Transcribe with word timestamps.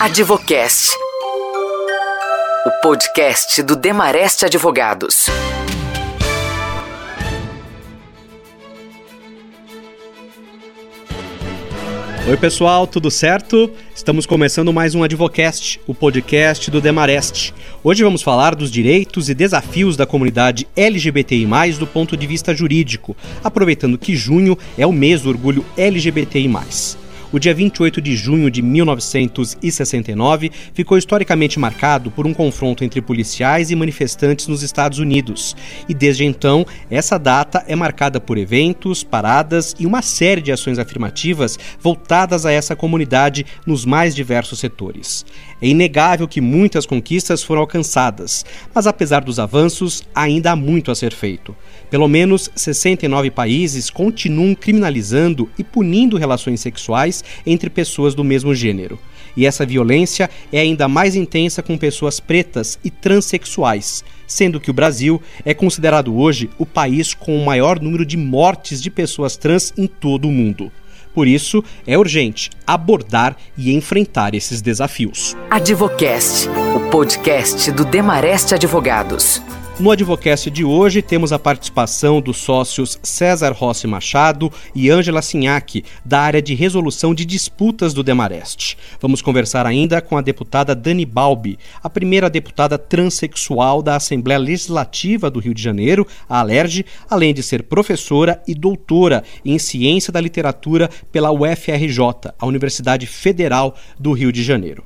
Advocast. 0.00 0.90
O 2.66 2.70
podcast 2.82 3.62
do 3.62 3.76
Demareste 3.76 4.44
Advogados. 4.44 5.26
Oi, 12.28 12.36
pessoal, 12.36 12.88
tudo 12.88 13.08
certo? 13.08 13.70
Estamos 13.94 14.26
começando 14.26 14.72
mais 14.72 14.96
um 14.96 15.02
Advocast, 15.04 15.80
o 15.86 15.94
podcast 15.94 16.70
do 16.72 16.80
Demareste. 16.80 17.54
Hoje 17.82 18.02
vamos 18.02 18.20
falar 18.20 18.56
dos 18.56 18.72
direitos 18.72 19.28
e 19.28 19.34
desafios 19.34 19.96
da 19.96 20.04
comunidade 20.04 20.66
LGBTI, 20.74 21.46
do 21.78 21.86
ponto 21.86 22.16
de 22.16 22.26
vista 22.26 22.52
jurídico, 22.52 23.16
aproveitando 23.44 23.96
que 23.96 24.16
junho 24.16 24.58
é 24.76 24.84
o 24.84 24.92
mês 24.92 25.22
do 25.22 25.28
orgulho 25.28 25.64
LGBTI. 25.76 26.48
O 27.34 27.38
dia 27.40 27.52
28 27.52 28.00
de 28.00 28.14
junho 28.14 28.48
de 28.48 28.62
1969 28.62 30.52
ficou 30.72 30.96
historicamente 30.96 31.58
marcado 31.58 32.08
por 32.08 32.28
um 32.28 32.32
confronto 32.32 32.84
entre 32.84 33.02
policiais 33.02 33.72
e 33.72 33.74
manifestantes 33.74 34.46
nos 34.46 34.62
Estados 34.62 35.00
Unidos. 35.00 35.56
E 35.88 35.94
desde 35.94 36.24
então, 36.24 36.64
essa 36.88 37.18
data 37.18 37.64
é 37.66 37.74
marcada 37.74 38.20
por 38.20 38.38
eventos, 38.38 39.02
paradas 39.02 39.74
e 39.80 39.84
uma 39.84 40.00
série 40.00 40.40
de 40.40 40.52
ações 40.52 40.78
afirmativas 40.78 41.58
voltadas 41.80 42.46
a 42.46 42.52
essa 42.52 42.76
comunidade 42.76 43.44
nos 43.66 43.84
mais 43.84 44.14
diversos 44.14 44.60
setores. 44.60 45.26
É 45.60 45.66
inegável 45.66 46.28
que 46.28 46.40
muitas 46.40 46.86
conquistas 46.86 47.42
foram 47.42 47.62
alcançadas, 47.62 48.46
mas 48.72 48.86
apesar 48.86 49.24
dos 49.24 49.40
avanços, 49.40 50.04
ainda 50.14 50.52
há 50.52 50.56
muito 50.56 50.92
a 50.92 50.94
ser 50.94 51.12
feito. 51.12 51.56
Pelo 51.90 52.06
menos 52.06 52.48
69 52.54 53.32
países 53.32 53.90
continuam 53.90 54.54
criminalizando 54.54 55.50
e 55.58 55.64
punindo 55.64 56.16
relações 56.16 56.60
sexuais 56.60 57.23
entre 57.46 57.70
pessoas 57.70 58.14
do 58.14 58.24
mesmo 58.24 58.54
gênero. 58.54 58.98
E 59.36 59.46
essa 59.46 59.66
violência 59.66 60.30
é 60.52 60.60
ainda 60.60 60.88
mais 60.88 61.16
intensa 61.16 61.62
com 61.62 61.76
pessoas 61.76 62.20
pretas 62.20 62.78
e 62.84 62.90
transexuais, 62.90 64.04
sendo 64.26 64.60
que 64.60 64.70
o 64.70 64.74
Brasil 64.74 65.20
é 65.44 65.52
considerado 65.52 66.16
hoje 66.16 66.48
o 66.58 66.64
país 66.64 67.14
com 67.14 67.36
o 67.36 67.44
maior 67.44 67.80
número 67.80 68.06
de 68.06 68.16
mortes 68.16 68.80
de 68.80 68.90
pessoas 68.90 69.36
trans 69.36 69.72
em 69.76 69.86
todo 69.86 70.28
o 70.28 70.32
mundo. 70.32 70.70
Por 71.14 71.28
isso, 71.28 71.62
é 71.86 71.96
urgente 71.96 72.50
abordar 72.66 73.36
e 73.56 73.72
enfrentar 73.72 74.34
esses 74.34 74.60
desafios. 74.60 75.36
Advocast, 75.48 76.48
o 76.74 76.90
podcast 76.90 77.70
do 77.70 77.84
Demareste 77.84 78.54
Advogados. 78.54 79.40
No 79.80 79.90
Advocast 79.90 80.52
de 80.52 80.64
hoje 80.64 81.02
temos 81.02 81.32
a 81.32 81.38
participação 81.38 82.20
dos 82.20 82.36
sócios 82.36 82.96
César 83.02 83.50
Rossi 83.50 83.88
Machado 83.88 84.50
e 84.72 84.88
Ângela 84.88 85.20
Sinhac, 85.20 85.84
da 86.04 86.20
área 86.20 86.40
de 86.40 86.54
resolução 86.54 87.12
de 87.12 87.24
disputas 87.24 87.92
do 87.92 88.04
Demareste. 88.04 88.78
Vamos 89.00 89.20
conversar 89.20 89.66
ainda 89.66 90.00
com 90.00 90.16
a 90.16 90.20
deputada 90.20 90.76
Dani 90.76 91.04
Balbi, 91.04 91.58
a 91.82 91.90
primeira 91.90 92.30
deputada 92.30 92.78
transexual 92.78 93.82
da 93.82 93.96
Assembleia 93.96 94.38
Legislativa 94.38 95.28
do 95.28 95.40
Rio 95.40 95.52
de 95.52 95.62
Janeiro, 95.62 96.06
a 96.28 96.38
Alerj, 96.38 96.84
além 97.10 97.34
de 97.34 97.42
ser 97.42 97.64
professora 97.64 98.40
e 98.46 98.54
doutora 98.54 99.24
em 99.44 99.58
Ciência 99.58 100.12
da 100.12 100.20
Literatura 100.20 100.88
pela 101.10 101.32
UFRJ, 101.32 101.98
a 102.38 102.46
Universidade 102.46 103.08
Federal 103.08 103.74
do 103.98 104.12
Rio 104.12 104.30
de 104.30 104.44
Janeiro. 104.44 104.84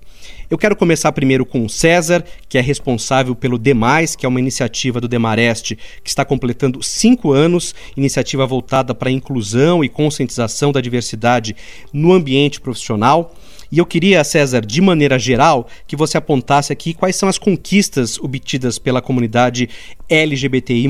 Eu 0.51 0.57
quero 0.57 0.75
começar 0.75 1.13
primeiro 1.13 1.45
com 1.45 1.65
o 1.65 1.69
César, 1.69 2.25
que 2.49 2.57
é 2.57 2.61
responsável 2.63 3.35
pelo 3.35 3.59
Demais, 3.59 4.17
que 4.17 4.25
é 4.25 4.29
uma 4.29 4.41
iniciativa 4.41 4.99
do 4.99 5.07
Demareste 5.07 5.77
que 6.03 6.09
está 6.09 6.25
completando 6.25 6.83
cinco 6.83 7.33
anos, 7.33 7.75
iniciativa 7.95 8.47
voltada 8.47 8.95
para 8.95 9.11
a 9.11 9.13
inclusão 9.13 9.85
e 9.85 9.89
conscientização 9.91 10.73
da 10.73 10.81
diversidade 10.81 11.55
no 11.93 12.13
ambiente 12.15 12.61
profissional. 12.63 13.35
E 13.71 13.79
eu 13.79 13.85
queria, 13.85 14.25
César, 14.25 14.65
de 14.65 14.81
maneira 14.81 15.19
geral, 15.19 15.69
que 15.87 15.95
você 15.95 16.17
apontasse 16.17 16.73
aqui 16.73 16.95
quais 16.95 17.17
são 17.17 17.29
as 17.29 17.37
conquistas 17.37 18.19
obtidas 18.19 18.79
pela 18.79 19.03
comunidade 19.03 19.69
LGBTI, 20.09 20.89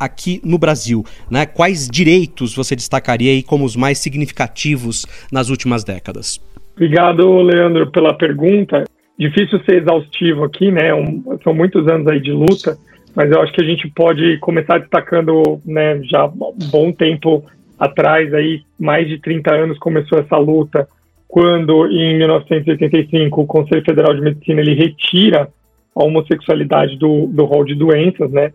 aqui 0.00 0.40
no 0.44 0.58
Brasil. 0.58 1.06
Né? 1.30 1.46
Quais 1.46 1.88
direitos 1.88 2.54
você 2.54 2.74
destacaria 2.74 3.30
aí 3.30 3.42
como 3.44 3.64
os 3.64 3.76
mais 3.76 3.98
significativos 3.98 5.06
nas 5.30 5.48
últimas 5.48 5.84
décadas? 5.84 6.40
Obrigado, 6.78 7.42
Leandro, 7.42 7.90
pela 7.90 8.14
pergunta. 8.14 8.84
Difícil 9.18 9.60
ser 9.64 9.82
exaustivo 9.82 10.44
aqui, 10.44 10.70
né? 10.70 10.94
Um, 10.94 11.24
são 11.42 11.52
muitos 11.52 11.88
anos 11.88 12.06
aí 12.06 12.20
de 12.20 12.30
luta, 12.30 12.78
mas 13.16 13.32
eu 13.32 13.42
acho 13.42 13.52
que 13.52 13.60
a 13.60 13.66
gente 13.66 13.88
pode 13.88 14.38
começar 14.38 14.78
destacando, 14.78 15.60
né, 15.66 16.00
já 16.04 16.26
um 16.26 16.54
bom 16.70 16.92
tempo 16.92 17.44
atrás, 17.76 18.32
aí, 18.32 18.62
mais 18.78 19.08
de 19.08 19.18
30 19.18 19.52
anos 19.52 19.78
começou 19.78 20.20
essa 20.20 20.36
luta, 20.36 20.86
quando 21.26 21.88
em 21.88 22.16
1985 22.16 23.40
o 23.40 23.46
Conselho 23.46 23.84
Federal 23.84 24.14
de 24.14 24.20
Medicina 24.20 24.60
ele 24.60 24.74
retira 24.74 25.48
a 25.96 26.04
homossexualidade 26.04 26.96
do, 26.96 27.26
do 27.26 27.44
rol 27.44 27.64
de 27.64 27.74
doenças, 27.74 28.30
né? 28.30 28.52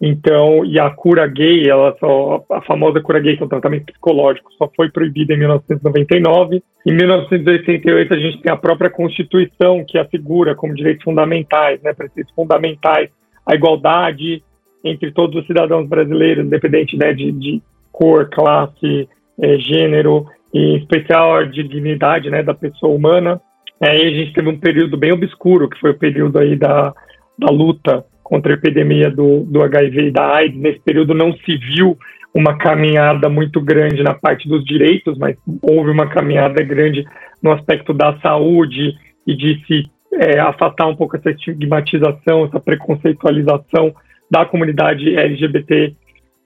Então, 0.00 0.64
e 0.64 0.78
a 0.78 0.88
cura 0.90 1.26
gay, 1.26 1.68
ela 1.68 1.96
só, 1.98 2.44
a 2.50 2.62
famosa 2.62 3.00
cura 3.00 3.18
gay, 3.18 3.36
que 3.36 3.42
é 3.42 3.46
um 3.46 3.48
tratamento 3.48 3.86
psicológico, 3.86 4.52
só 4.52 4.70
foi 4.76 4.90
proibida 4.90 5.34
em 5.34 5.38
1999. 5.38 6.62
Em 6.86 6.94
1988, 6.94 8.14
a 8.14 8.18
gente 8.18 8.40
tem 8.40 8.52
a 8.52 8.56
própria 8.56 8.90
Constituição, 8.90 9.84
que 9.84 9.98
assegura 9.98 10.54
como 10.54 10.74
direitos 10.74 11.02
fundamentais, 11.02 11.82
né, 11.82 11.92
preceitos 11.92 12.32
fundamentais, 12.32 13.10
a 13.44 13.54
igualdade 13.54 14.42
entre 14.84 15.10
todos 15.10 15.40
os 15.40 15.46
cidadãos 15.48 15.88
brasileiros, 15.88 16.46
independente 16.46 16.96
né, 16.96 17.12
de, 17.12 17.32
de 17.32 17.60
cor, 17.90 18.28
classe, 18.30 19.08
é, 19.40 19.58
gênero, 19.58 20.26
e 20.54 20.60
em 20.60 20.76
especial 20.76 21.34
a 21.34 21.44
dignidade 21.44 22.30
né, 22.30 22.42
da 22.42 22.54
pessoa 22.54 22.94
humana. 22.94 23.40
Aí 23.80 24.06
a 24.06 24.10
gente 24.10 24.32
teve 24.32 24.48
um 24.48 24.58
período 24.58 24.96
bem 24.96 25.12
obscuro, 25.12 25.68
que 25.68 25.78
foi 25.80 25.90
o 25.90 25.98
período 25.98 26.38
aí 26.38 26.54
da, 26.54 26.94
da 27.36 27.50
luta 27.50 28.04
contra 28.28 28.52
a 28.52 28.56
epidemia 28.56 29.10
do, 29.10 29.44
do 29.44 29.62
HIV 29.62 30.08
e 30.08 30.10
da 30.10 30.36
AIDS. 30.36 30.60
Nesse 30.60 30.80
período 30.80 31.14
não 31.14 31.32
se 31.32 31.56
viu 31.56 31.96
uma 32.34 32.58
caminhada 32.58 33.26
muito 33.30 33.58
grande 33.58 34.02
na 34.02 34.12
parte 34.12 34.46
dos 34.46 34.62
direitos, 34.66 35.16
mas 35.16 35.34
houve 35.62 35.90
uma 35.90 36.06
caminhada 36.10 36.62
grande 36.62 37.06
no 37.42 37.50
aspecto 37.52 37.94
da 37.94 38.18
saúde 38.18 38.94
e 39.26 39.34
de 39.34 39.64
se 39.66 39.90
é, 40.12 40.38
afastar 40.40 40.86
um 40.86 40.94
pouco 40.94 41.16
essa 41.16 41.30
estigmatização, 41.30 42.44
essa 42.44 42.60
preconceitualização 42.60 43.94
da 44.30 44.44
comunidade 44.44 45.16
LGBT 45.16 45.94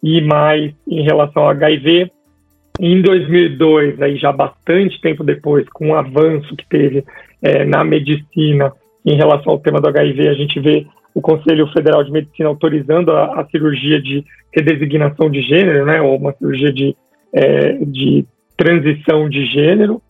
e 0.04 0.20
mais 0.20 0.72
em 0.87 1.03
relação 1.03 1.43
ao 1.43 1.50
HIV. 1.50 2.12
Em 2.78 3.03
2002, 3.03 4.00
aí 4.00 4.16
já 4.19 4.31
bastante 4.31 5.00
tempo 5.00 5.25
depois, 5.25 5.69
com 5.70 5.91
o 5.91 5.97
avanço 5.97 6.54
que 6.54 6.69
teve 6.69 7.04
é, 7.43 7.64
na 7.64 7.82
medicina 7.82 8.72
em 9.04 9.16
relação 9.16 9.53
ao 9.53 9.59
tema 9.59 9.81
do 9.81 9.88
HIV, 9.88 10.28
a 10.28 10.34
gente 10.34 10.60
vê 10.60 10.87
o 11.15 11.21
Conselho 11.21 11.67
Federal 11.73 12.03
de 12.03 12.11
Medicina 12.11 12.49
autorizando 12.49 13.12
a, 13.12 13.41
a 13.41 13.47
cirurgia 13.47 14.00
de 14.00 14.25
redesignação 14.53 15.31
de 15.31 15.43
gênero, 15.43 15.84
né, 15.84 16.00
ou 16.00 16.17
uma 16.17 16.33
cirurgia 16.33 16.73
de, 16.73 16.97
é, 17.33 17.73
de 17.84 18.27
transição 18.56 19.28
de 19.28 19.45
gênero. 19.47 20.00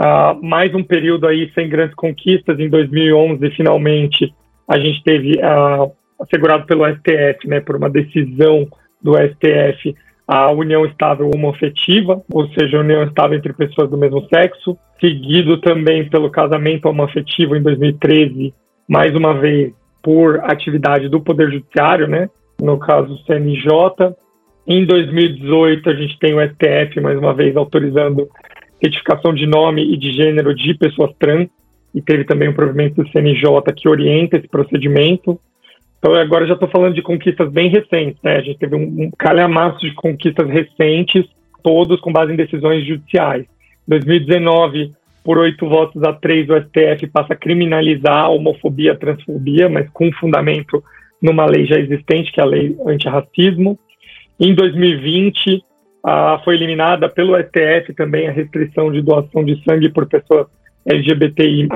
Uh, 0.00 0.42
mais 0.42 0.74
um 0.74 0.82
período 0.82 1.26
aí 1.26 1.50
sem 1.54 1.68
grandes 1.68 1.94
conquistas. 1.94 2.58
Em 2.58 2.68
2011, 2.68 3.50
finalmente, 3.50 4.34
a 4.66 4.78
gente 4.78 5.02
teve 5.04 5.38
uh, 5.38 5.92
assegurado 6.20 6.66
pelo 6.66 6.86
STF, 6.86 7.46
né, 7.46 7.60
por 7.60 7.76
uma 7.76 7.90
decisão 7.90 8.66
do 9.00 9.12
STF, 9.16 9.94
a 10.26 10.50
união 10.50 10.86
estável 10.86 11.30
homoafetiva, 11.34 12.22
ou 12.32 12.48
seja, 12.48 12.80
união 12.80 13.02
estável 13.04 13.36
entre 13.36 13.52
pessoas 13.52 13.90
do 13.90 13.98
mesmo 13.98 14.26
sexo, 14.32 14.76
seguido 15.00 15.58
também 15.58 16.08
pelo 16.08 16.30
casamento 16.30 16.86
homoafetivo 16.86 17.56
em 17.56 17.62
2013, 17.62 18.54
mais 18.88 19.14
uma 19.14 19.34
vez 19.34 19.72
por 20.02 20.40
atividade 20.44 21.08
do 21.08 21.20
Poder 21.20 21.50
Judiciário, 21.50 22.08
né? 22.08 22.28
no 22.62 22.78
caso 22.78 23.18
CNJ. 23.26 24.14
Em 24.66 24.86
2018, 24.86 25.90
a 25.90 25.94
gente 25.94 26.18
tem 26.20 26.34
o 26.34 26.40
STF, 26.40 27.00
mais 27.00 27.18
uma 27.18 27.34
vez, 27.34 27.56
autorizando 27.56 28.28
retificação 28.80 29.34
de 29.34 29.46
nome 29.46 29.82
e 29.82 29.96
de 29.96 30.12
gênero 30.12 30.54
de 30.54 30.72
pessoas 30.74 31.12
trans, 31.18 31.48
e 31.92 32.00
teve 32.00 32.24
também 32.24 32.48
um 32.48 32.54
provimento 32.54 33.02
do 33.02 33.10
CNJ 33.10 33.44
que 33.76 33.88
orienta 33.88 34.36
esse 34.36 34.48
procedimento. 34.48 35.38
Então, 35.98 36.14
agora 36.14 36.46
já 36.46 36.54
estou 36.54 36.68
falando 36.68 36.94
de 36.94 37.02
conquistas 37.02 37.50
bem 37.50 37.68
recentes, 37.68 38.20
né? 38.22 38.36
A 38.36 38.40
gente 38.40 38.58
teve 38.58 38.76
um, 38.76 39.04
um 39.04 39.10
calhamaço 39.18 39.80
de 39.80 39.92
conquistas 39.94 40.48
recentes, 40.48 41.24
todos 41.62 42.00
com 42.00 42.12
base 42.12 42.32
em 42.32 42.36
decisões 42.36 42.86
judiciais. 42.86 43.42
Em 43.86 43.90
2019, 43.90 44.92
por 45.24 45.38
oito 45.38 45.68
votos 45.68 46.02
a 46.02 46.12
três, 46.12 46.48
o 46.48 46.56
STF 46.56 47.06
passa 47.06 47.34
a 47.34 47.36
criminalizar 47.36 48.24
a 48.24 48.28
homofobia, 48.28 48.92
a 48.92 48.96
transfobia, 48.96 49.68
mas 49.68 49.88
com 49.90 50.10
fundamento 50.12 50.82
numa 51.22 51.46
lei 51.46 51.66
já 51.66 51.78
existente, 51.78 52.32
que 52.32 52.40
é 52.40 52.42
a 52.42 52.46
lei 52.46 52.76
antirracismo. 52.86 53.78
Em 54.40 54.54
2020, 54.54 55.62
ah, 56.04 56.40
foi 56.44 56.56
eliminada 56.56 57.08
pelo 57.08 57.36
STF 57.36 57.94
também 57.94 58.26
a 58.26 58.32
restrição 58.32 58.90
de 58.90 59.00
doação 59.00 59.44
de 59.44 59.62
sangue 59.62 59.88
por 59.88 60.08
pessoas 60.08 60.48
LGBTI+. 60.84 61.68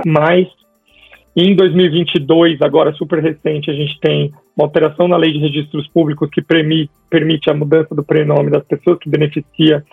Em 1.37 1.55
2022, 1.55 2.63
agora 2.63 2.93
super 2.95 3.23
recente, 3.23 3.71
a 3.71 3.75
gente 3.75 4.01
tem 4.01 4.33
uma 4.57 4.67
alteração 4.67 5.07
na 5.07 5.19
lei 5.19 5.33
de 5.33 5.39
registros 5.39 5.87
públicos 5.89 6.29
que 6.31 6.43
permite, 6.43 7.51
a 7.51 7.55
mudança 7.55 7.95
do 7.95 8.03
prenome 8.03 8.51
das 8.51 8.65
pessoas, 8.65 8.99
que 8.99 9.09
beneficia 9.09 9.85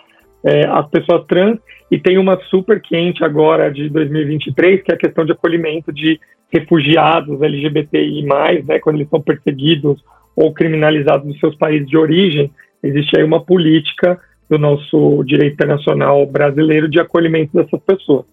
é, 0.44 0.66
as 0.66 0.86
pessoas 0.88 1.24
trans, 1.26 1.58
e 1.90 1.98
tem 1.98 2.18
uma 2.18 2.38
super 2.50 2.80
quente 2.80 3.24
agora 3.24 3.70
de 3.70 3.88
2023, 3.88 4.82
que 4.82 4.92
é 4.92 4.94
a 4.94 4.98
questão 4.98 5.24
de 5.24 5.32
acolhimento 5.32 5.92
de 5.92 6.20
refugiados 6.52 7.42
LGBTI+, 7.42 8.22
né, 8.22 8.78
quando 8.80 8.96
eles 8.96 9.08
são 9.08 9.20
perseguidos 9.20 10.02
ou 10.36 10.52
criminalizados 10.52 11.26
nos 11.26 11.38
seus 11.38 11.54
países 11.56 11.88
de 11.88 11.96
origem, 11.96 12.50
existe 12.82 13.18
aí 13.18 13.24
uma 13.24 13.44
política 13.44 14.20
do 14.48 14.58
nosso 14.58 15.24
direito 15.24 15.54
internacional 15.54 16.26
brasileiro 16.26 16.88
de 16.88 17.00
acolhimento 17.00 17.52
dessas 17.54 17.80
pessoas. 17.80 18.26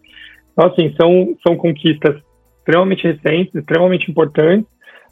Então, 0.52 0.68
assim, 0.68 0.94
são, 1.00 1.36
são 1.46 1.56
conquistas 1.56 2.16
extremamente 2.60 3.04
recentes, 3.04 3.56
extremamente 3.56 4.12
importantes, 4.12 4.66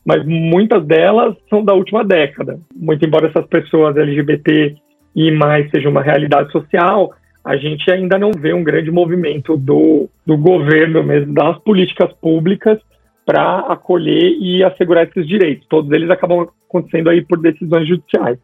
mas 0.05 0.25
muitas 0.25 0.85
delas 0.85 1.35
são 1.49 1.63
da 1.63 1.73
última 1.73 2.03
década. 2.03 2.59
Muito 2.75 3.05
embora 3.05 3.27
essas 3.27 3.45
pessoas 3.47 3.95
LGBT 3.95 4.75
e 5.15 5.31
mais 5.31 5.69
seja 5.71 5.89
uma 5.89 6.01
realidade 6.01 6.51
social, 6.51 7.13
a 7.43 7.55
gente 7.57 7.89
ainda 7.89 8.17
não 8.17 8.31
vê 8.31 8.53
um 8.53 8.63
grande 8.63 8.91
movimento 8.91 9.57
do, 9.57 10.09
do 10.25 10.37
governo 10.37 11.03
mesmo, 11.03 11.33
das 11.33 11.57
políticas 11.59 12.11
públicas 12.13 12.79
para 13.25 13.59
acolher 13.59 14.37
e 14.39 14.63
assegurar 14.63 15.07
esses 15.07 15.27
direitos. 15.27 15.67
Todos 15.69 15.91
eles 15.91 16.09
acabam 16.09 16.47
acontecendo 16.67 17.09
aí 17.09 17.23
por 17.23 17.39
decisões 17.39 17.87
judiciais. 17.87 18.37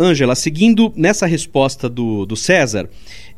Ângela, 0.00 0.36
seguindo 0.36 0.92
nessa 0.94 1.26
resposta 1.26 1.88
do, 1.88 2.24
do 2.24 2.36
César, 2.36 2.88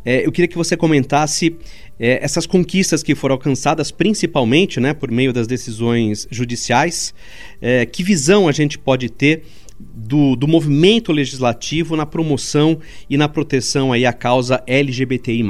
é, 0.04 0.26
eu 0.26 0.30
queria 0.30 0.46
que 0.46 0.58
você 0.58 0.76
comentasse 0.76 1.56
é, 1.98 2.22
essas 2.22 2.44
conquistas 2.44 3.02
que 3.02 3.14
foram 3.14 3.34
alcançadas 3.34 3.90
principalmente 3.90 4.78
né, 4.78 4.92
por 4.92 5.10
meio 5.10 5.32
das 5.32 5.46
decisões 5.46 6.28
judiciais. 6.30 7.14
É, 7.62 7.86
que 7.86 8.02
visão 8.02 8.46
a 8.46 8.52
gente 8.52 8.78
pode 8.78 9.10
ter 9.10 9.42
do, 9.94 10.34
do 10.34 10.48
movimento 10.48 11.12
legislativo 11.12 11.96
na 11.96 12.04
promoção 12.04 12.78
e 13.08 13.16
na 13.16 13.28
proteção 13.28 13.92
aí 13.92 14.04
à 14.04 14.12
causa 14.12 14.62
LGBTI+. 14.66 15.44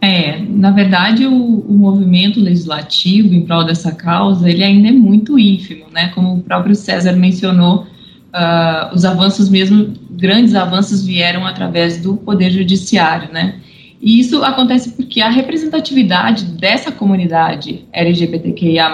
É, 0.00 0.38
na 0.40 0.70
verdade, 0.70 1.26
o, 1.26 1.32
o, 1.32 1.72
movimento 1.72 2.38
legislativo 2.38 3.32
em 3.34 3.46
prol 3.46 3.64
dessa 3.64 3.92
causa, 3.92 4.48
ele 4.48 4.62
ainda 4.62 4.88
é 4.88 4.92
muito 4.92 5.38
ínfimo, 5.38 5.86
né? 5.90 6.08
Como 6.08 6.34
o 6.34 6.42
próprio 6.42 6.74
César 6.74 7.12
mencionou, 7.12 7.86
uh, 8.36 8.94
os 8.94 9.04
avanços 9.04 9.48
mesmo, 9.48 9.94
grandes 10.10 10.54
avanços 10.54 11.04
vieram 11.04 11.46
através 11.46 12.00
do 12.00 12.16
Poder 12.16 12.50
Judiciário, 12.50 13.32
né? 13.32 13.56
E 14.00 14.20
isso 14.20 14.44
acontece 14.44 14.90
porque 14.90 15.22
a 15.22 15.30
representatividade 15.30 16.44
dessa 16.44 16.92
comunidade 16.92 17.86
LGBTQIA+, 17.92 18.90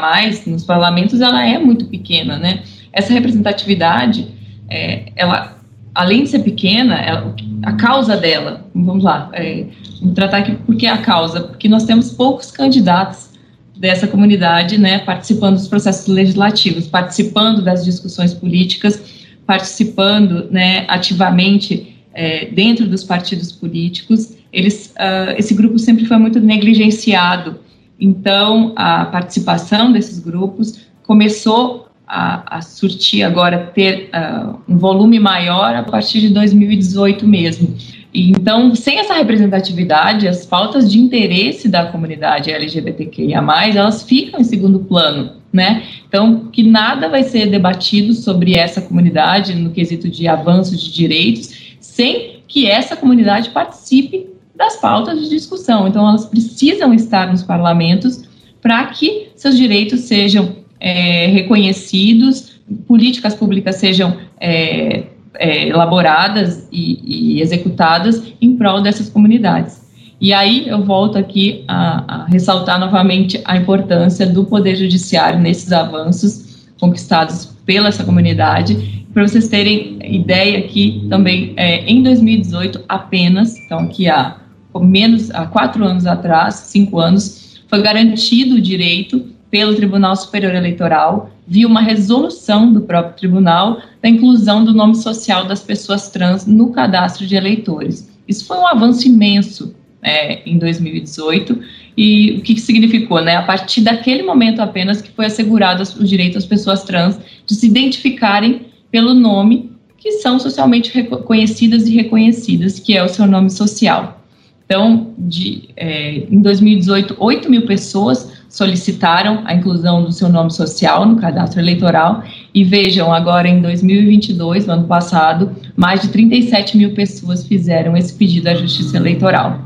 nos 0.46 0.64
parlamentos, 0.64 1.20
ela 1.20 1.44
é 1.44 1.58
muito 1.58 1.86
pequena, 1.86 2.38
né? 2.38 2.62
Essa 2.92 3.12
representatividade, 3.12 4.28
é, 4.68 5.04
ela, 5.16 5.58
além 5.94 6.24
de 6.24 6.30
ser 6.30 6.40
pequena, 6.40 6.96
ela, 6.96 7.34
a 7.62 7.72
causa 7.72 8.16
dela, 8.16 8.66
vamos 8.74 9.04
lá, 9.04 9.30
é, 9.32 9.66
vamos 10.00 10.14
tratar 10.14 10.38
aqui 10.38 10.54
por 10.56 10.76
que 10.76 10.86
a 10.86 10.98
causa, 10.98 11.40
porque 11.40 11.68
nós 11.68 11.84
temos 11.84 12.10
poucos 12.10 12.50
candidatos 12.50 13.30
dessa 13.76 14.06
comunidade, 14.06 14.78
né, 14.78 14.98
participando 15.00 15.56
dos 15.56 15.66
processos 15.66 16.06
legislativos, 16.06 16.86
participando 16.86 17.62
das 17.62 17.84
discussões 17.84 18.32
políticas, 18.32 19.02
participando, 19.46 20.48
né, 20.50 20.84
ativamente 20.86 21.96
é, 22.14 22.46
dentro 22.46 22.86
dos 22.86 23.02
partidos 23.02 23.50
políticos. 23.50 24.36
Eles, 24.52 24.94
uh, 24.98 25.34
esse 25.36 25.54
grupo 25.54 25.78
sempre 25.78 26.04
foi 26.04 26.18
muito 26.18 26.38
negligenciado. 26.38 27.58
Então, 27.98 28.72
a 28.76 29.06
participação 29.06 29.92
desses 29.92 30.18
grupos 30.18 30.80
começou 31.04 31.88
a, 32.14 32.58
a 32.58 32.60
surtir 32.60 33.24
agora, 33.24 33.70
ter 33.74 34.10
uh, 34.12 34.58
um 34.68 34.76
volume 34.76 35.18
maior 35.18 35.74
a 35.74 35.82
partir 35.82 36.20
de 36.20 36.28
2018 36.28 37.26
mesmo. 37.26 37.74
Então, 38.12 38.74
sem 38.74 38.98
essa 38.98 39.14
representatividade, 39.14 40.28
as 40.28 40.44
pautas 40.44 40.92
de 40.92 41.00
interesse 41.00 41.70
da 41.70 41.86
comunidade 41.86 42.50
LGBTQIA+, 42.50 43.42
elas 43.74 44.02
ficam 44.02 44.40
em 44.40 44.44
segundo 44.44 44.80
plano, 44.80 45.36
né? 45.50 45.84
Então, 46.06 46.50
que 46.52 46.62
nada 46.62 47.08
vai 47.08 47.22
ser 47.22 47.46
debatido 47.46 48.12
sobre 48.12 48.58
essa 48.58 48.82
comunidade 48.82 49.54
no 49.54 49.70
quesito 49.70 50.10
de 50.10 50.28
avanço 50.28 50.76
de 50.76 50.92
direitos, 50.92 51.76
sem 51.80 52.42
que 52.46 52.66
essa 52.66 52.94
comunidade 52.94 53.48
participe 53.48 54.26
das 54.54 54.76
pautas 54.76 55.18
de 55.18 55.30
discussão. 55.30 55.88
Então, 55.88 56.06
elas 56.06 56.26
precisam 56.26 56.92
estar 56.92 57.30
nos 57.30 57.42
parlamentos 57.42 58.28
para 58.60 58.84
que 58.88 59.28
seus 59.34 59.56
direitos 59.56 60.00
sejam 60.00 60.61
é, 60.82 61.28
reconhecidos, 61.28 62.60
políticas 62.88 63.36
públicas 63.36 63.76
sejam 63.76 64.16
é, 64.40 65.04
é, 65.34 65.68
elaboradas 65.68 66.68
e, 66.72 67.36
e, 67.36 67.40
executadas 67.40 68.20
em 68.40 68.56
prol 68.56 68.82
dessas 68.82 69.08
comunidades. 69.08 69.80
E 70.20 70.32
aí 70.32 70.68
eu 70.68 70.84
volto 70.84 71.16
aqui 71.16 71.64
a, 71.68 72.22
a 72.22 72.26
ressaltar 72.26 72.80
novamente 72.80 73.40
a 73.44 73.56
importância 73.56 74.26
do 74.26 74.44
Poder 74.44 74.74
Judiciário 74.74 75.38
nesses 75.38 75.72
avanços 75.72 76.66
conquistados 76.80 77.46
pela 77.64 77.88
essa 77.88 78.02
comunidade. 78.02 79.06
Para 79.14 79.26
vocês 79.26 79.48
terem 79.48 79.98
ideia 80.02 80.58
aqui 80.58 81.06
também, 81.08 81.52
é, 81.56 81.84
em 81.84 82.02
2018 82.02 82.84
apenas, 82.88 83.56
então 83.56 83.80
aqui 83.80 84.08
há 84.08 84.36
menos 84.80 85.30
há 85.30 85.46
quatro 85.46 85.84
anos 85.84 86.06
atrás, 86.06 86.54
cinco 86.54 86.98
anos, 86.98 87.60
foi 87.68 87.82
garantido 87.82 88.56
o 88.56 88.60
direito 88.60 89.31
pelo 89.52 89.74
Tribunal 89.74 90.16
Superior 90.16 90.54
Eleitoral, 90.54 91.30
viu 91.46 91.68
uma 91.68 91.82
resolução 91.82 92.72
do 92.72 92.80
próprio 92.80 93.16
tribunal 93.16 93.82
da 94.00 94.08
inclusão 94.08 94.64
do 94.64 94.72
nome 94.72 94.94
social 94.94 95.44
das 95.44 95.60
pessoas 95.60 96.08
trans 96.08 96.46
no 96.46 96.72
cadastro 96.72 97.26
de 97.26 97.36
eleitores. 97.36 98.10
Isso 98.26 98.46
foi 98.46 98.56
um 98.56 98.66
avanço 98.66 99.06
imenso 99.06 99.74
é, 100.02 100.40
em 100.48 100.56
2018 100.56 101.60
e 101.94 102.38
o 102.38 102.40
que, 102.40 102.54
que 102.54 102.62
significou, 102.62 103.20
né? 103.20 103.36
A 103.36 103.42
partir 103.42 103.82
daquele 103.82 104.22
momento 104.22 104.60
apenas 104.60 105.02
que 105.02 105.10
foi 105.10 105.26
assegurado 105.26 105.82
o 106.00 106.04
direito 106.04 106.38
às 106.38 106.46
pessoas 106.46 106.82
trans 106.82 107.18
de 107.46 107.54
se 107.54 107.66
identificarem 107.66 108.62
pelo 108.90 109.12
nome 109.12 109.70
que 109.98 110.12
são 110.12 110.38
socialmente 110.38 110.90
reconhecidas 110.94 111.86
e 111.86 111.94
reconhecidas, 111.94 112.80
que 112.80 112.96
é 112.96 113.04
o 113.04 113.08
seu 113.08 113.26
nome 113.26 113.50
social. 113.50 114.24
Então, 114.64 115.12
de, 115.18 115.68
é, 115.76 116.24
em 116.30 116.40
2018, 116.40 117.16
8 117.18 117.50
mil 117.50 117.66
pessoas 117.66 118.31
solicitaram 118.52 119.40
a 119.46 119.54
inclusão 119.54 120.04
do 120.04 120.12
seu 120.12 120.28
nome 120.28 120.52
social 120.52 121.06
no 121.06 121.16
cadastro 121.16 121.58
eleitoral 121.58 122.22
e 122.54 122.62
vejam, 122.62 123.10
agora 123.10 123.48
em 123.48 123.62
2022, 123.62 124.66
no 124.66 124.74
ano 124.74 124.86
passado, 124.86 125.50
mais 125.74 126.02
de 126.02 126.08
37 126.08 126.76
mil 126.76 126.92
pessoas 126.92 127.46
fizeram 127.46 127.96
esse 127.96 128.12
pedido 128.12 128.48
à 128.48 128.54
Justiça 128.54 128.98
Eleitoral. 128.98 129.58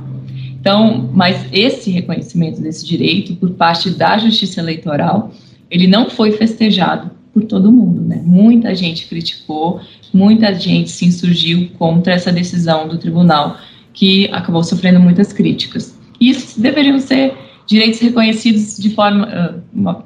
Então, 0.60 1.10
mas 1.12 1.46
esse 1.52 1.90
reconhecimento 1.90 2.60
desse 2.60 2.86
direito 2.86 3.34
por 3.34 3.50
parte 3.50 3.90
da 3.90 4.18
Justiça 4.18 4.60
Eleitoral, 4.60 5.32
ele 5.69 5.88
não 5.88 6.08
foi 6.08 6.31
festejado 6.31 7.10
por 7.34 7.43
todo 7.43 7.72
mundo, 7.72 8.02
né? 8.02 8.22
Muita 8.24 8.72
gente 8.72 9.08
criticou, 9.08 9.81
muita 10.14 10.55
gente 10.55 10.93
se 10.93 11.05
insurgiu 11.05 11.70
contra 11.76 12.12
essa 12.12 12.31
decisão 12.31 12.86
do 12.86 12.98
tribunal, 12.98 13.58
que 13.93 14.28
acabou 14.31 14.62
sofrendo 14.62 15.00
muitas 15.00 15.32
críticas. 15.32 15.98
Isso 16.20 16.60
deveriam 16.60 17.00
ser 17.00 17.45
direitos 17.67 18.01
reconhecidos 18.01 18.77
de 18.77 18.91
forma, 18.91 19.63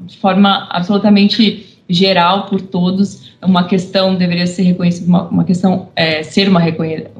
de 0.06 0.16
forma 0.18 0.68
absolutamente 0.70 1.78
geral 1.88 2.46
por 2.46 2.60
todos. 2.60 3.30
Uma 3.42 3.64
questão 3.64 4.14
deveria 4.14 4.46
ser 4.46 4.62
reconhecida, 4.62 5.06
uma, 5.06 5.28
uma 5.28 5.44
questão 5.44 5.88
é, 5.96 6.22
ser 6.22 6.48
uma, 6.48 6.62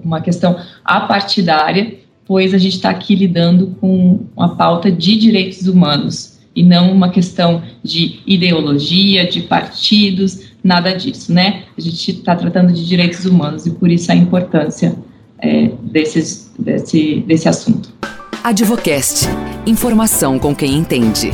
uma 0.03 0.21
questão 0.21 0.57
apartidária, 0.85 1.99
pois 2.25 2.55
a 2.55 2.59
gente 2.59 2.77
está 2.77 2.91
aqui 2.91 3.15
lidando 3.15 3.77
com 3.81 4.21
uma 4.37 4.57
pauta 4.57 4.91
de 4.91 5.17
direitos 5.17 5.67
humanos 5.67 6.39
e 6.55 6.63
não 6.63 6.93
uma 6.93 7.11
questão 7.11 7.63
de 7.83 8.21
ideologia, 8.27 9.27
de 9.27 9.43
partidos, 9.43 10.51
nada 10.63 10.93
disso, 10.93 11.33
né? 11.33 11.65
A 11.77 11.81
gente 11.81 12.11
está 12.11 12.35
tratando 12.35 12.73
de 12.73 12.87
direitos 12.87 13.25
humanos 13.25 13.67
e 13.67 13.71
por 13.71 13.91
isso 13.91 14.11
a 14.11 14.15
importância 14.15 14.97
é, 15.39 15.71
desses, 15.83 16.53
desse, 16.59 17.21
desse 17.27 17.49
assunto. 17.49 17.93
Advocast. 18.43 19.27
Informação 19.67 20.39
com 20.39 20.57
quem 20.57 20.75
entende. 20.75 21.31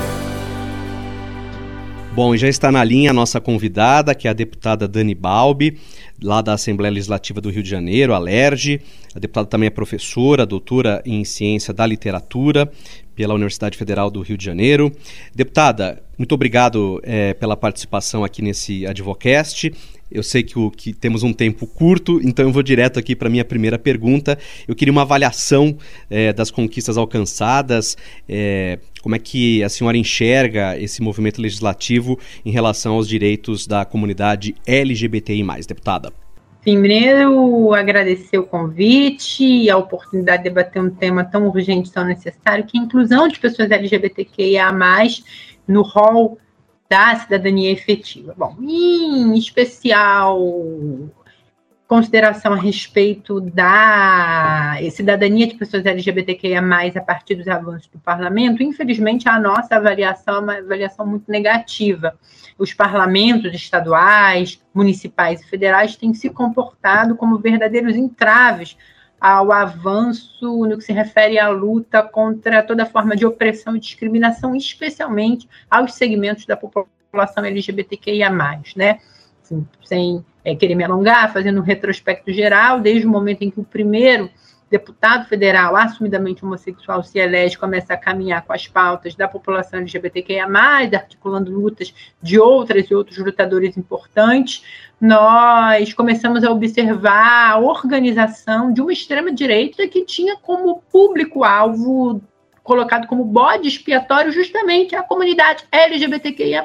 Bom, 2.17 2.37
já 2.37 2.49
está 2.49 2.73
na 2.73 2.83
linha 2.83 3.11
a 3.11 3.15
nossa 3.15 3.41
convidada, 3.41 4.13
que 4.13 4.27
é 4.27 4.31
a 4.31 4.35
deputada 4.35 4.89
Dani 4.89 5.15
Balbi, 5.15 5.79
lá 6.21 6.43
da 6.43 6.55
Assembleia 6.55 6.93
Legislativa 6.93 7.41
do 7.41 7.49
Rio 7.49 7.63
de 7.63 7.71
Janeiro, 7.71 8.13
a 8.13 8.19
LERJ. 8.19 8.81
A 9.15 9.21
deputada 9.21 9.47
também 9.47 9.69
é 9.69 9.71
professora, 9.71 10.45
doutora 10.45 11.01
em 11.07 11.25
Ciência 11.25 11.73
da 11.73 11.87
Literatura 11.87 12.69
pela 13.15 13.35
Universidade 13.35 13.79
Federal 13.79 14.11
do 14.11 14.21
Rio 14.21 14.37
de 14.37 14.45
Janeiro. 14.45 14.91
Deputada, 15.33 16.03
muito 16.19 16.35
obrigado 16.35 17.01
é, 17.05 17.35
pela 17.35 17.57
participação 17.57 18.25
aqui 18.25 18.43
nesse 18.43 18.85
Advocast. 18.85 19.73
Eu 20.11 20.23
sei 20.23 20.43
que, 20.43 20.59
o, 20.59 20.71
que 20.71 20.93
temos 20.93 21.23
um 21.23 21.33
tempo 21.33 21.67
curto, 21.67 22.21
então 22.23 22.47
eu 22.47 22.53
vou 22.53 22.63
direto 22.63 22.99
aqui 22.99 23.17
para 23.17 23.29
a 23.29 23.31
minha 23.31 23.45
primeira 23.45 23.79
pergunta. 23.79 24.39
Eu 24.67 24.75
queria 24.75 24.93
uma 24.93 25.03
avaliação 25.03 25.77
é, 26.09 26.33
das 26.33 26.51
conquistas 26.51 26.97
alcançadas, 26.97 27.97
é, 28.29 28.79
como 29.03 29.15
é 29.15 29.19
que 29.19 29.63
a 29.63 29.69
senhora 29.69 29.97
enxerga 29.97 30.77
esse 30.79 31.01
movimento 31.01 31.41
legislativo 31.41 32.19
em 32.45 32.51
relação 32.51 32.95
aos 32.95 33.09
direitos 33.09 33.67
da 33.67 33.85
comunidade 33.85 34.55
LGBTI+, 34.67 35.45
deputada? 35.69 36.13
Primeiro, 36.61 37.73
agradecer 37.73 38.39
o 38.39 38.43
convite 38.43 39.45
e 39.45 39.71
a 39.71 39.77
oportunidade 39.77 40.43
de 40.43 40.49
debater 40.49 40.83
um 40.83 40.91
tema 40.91 41.23
tão 41.23 41.47
urgente, 41.47 41.93
tão 41.93 42.05
necessário, 42.05 42.65
que 42.65 42.77
é 42.77 42.81
a 42.81 42.85
inclusão 42.85 43.29
de 43.29 43.39
pessoas 43.39 43.71
LGBTQIA+, 43.71 44.73
no 45.69 45.83
rol 45.83 46.37
da 46.88 47.16
cidadania 47.16 47.71
efetiva. 47.71 48.35
Bom, 48.37 48.57
em 48.61 49.37
especial, 49.37 50.40
consideração 51.87 52.52
a 52.52 52.57
respeito 52.57 53.40
da 53.40 54.76
cidadania 54.90 55.47
de 55.47 55.55
pessoas 55.55 55.85
LGBTQIA+, 55.85 56.61
a 56.97 57.00
partir 57.00 57.35
dos 57.35 57.49
avanços 57.49 57.88
do 57.88 57.99
parlamento, 57.99 58.62
infelizmente 58.62 59.28
a 59.28 59.38
nossa 59.38 59.76
avaliação 59.76 60.37
é 60.37 60.40
uma 60.40 60.59
avaliação 60.59 61.07
muito 61.07 61.31
negativa 61.31 62.16
os 62.59 62.73
parlamentos 62.73 63.55
estaduais, 63.55 64.61
municipais 64.75 65.43
e 65.43 65.47
federais 65.47 65.97
têm 65.97 66.14
se 66.14 66.31
comportado 66.31 67.14
como 67.14 67.38
verdadeiros 67.38 67.97
entraves 67.97 68.76
ao 69.26 69.50
avanço 69.50 70.64
no 70.68 70.78
que 70.78 70.85
se 70.85 70.92
refere 70.92 71.37
à 71.37 71.49
luta 71.49 72.00
contra 72.00 72.62
toda 72.62 72.87
forma 72.87 73.16
de 73.16 73.26
opressão 73.26 73.75
e 73.75 73.80
discriminação, 73.80 74.54
especialmente 74.54 75.49
aos 75.68 75.95
segmentos 75.95 76.47
da 76.47 76.56
população 76.56 77.45
LGBTQIA+, 77.45 78.30
né? 78.76 79.00
Sem 79.83 80.25
é, 80.45 80.54
querer 80.54 80.76
me 80.76 80.85
alongar, 80.85 81.33
fazendo 81.33 81.59
um 81.59 81.64
retrospecto 81.64 82.33
geral, 82.33 82.80
desde 82.80 83.04
o 83.04 83.11
momento 83.11 83.42
em 83.42 83.50
que 83.50 83.59
o 83.59 83.64
primeiro 83.64 84.30
deputado 84.70 85.28
federal 85.28 85.76
assumidamente 85.76 86.44
homossexual 86.44 87.02
se 87.02 87.18
elege, 87.18 87.56
começa 87.56 87.94
a 87.94 87.96
caminhar 87.96 88.44
com 88.44 88.52
as 88.52 88.66
pautas 88.66 89.14
da 89.14 89.28
população 89.28 89.80
LGBTQIA+, 89.80 90.46
articulando 90.94 91.52
lutas 91.52 91.94
de 92.20 92.38
outras 92.38 92.87
e 92.90 92.94
outros 92.94 93.18
lutadores 93.18 93.76
importantes, 93.76 94.64
nós 95.00 95.92
começamos 95.92 96.42
a 96.42 96.50
observar 96.50 97.52
a 97.52 97.58
organização 97.58 98.73
de 98.73 98.80
uma 98.80 98.92
extrema-direita 98.92 99.87
que 99.87 100.04
tinha 100.04 100.37
como 100.37 100.82
público-alvo 100.90 102.20
colocado 102.62 103.06
como 103.06 103.25
bode 103.25 103.68
expiatório 103.68 104.32
justamente 104.32 104.96
a 104.96 105.02
comunidade 105.02 105.64
LGBTQIA+. 105.70 106.64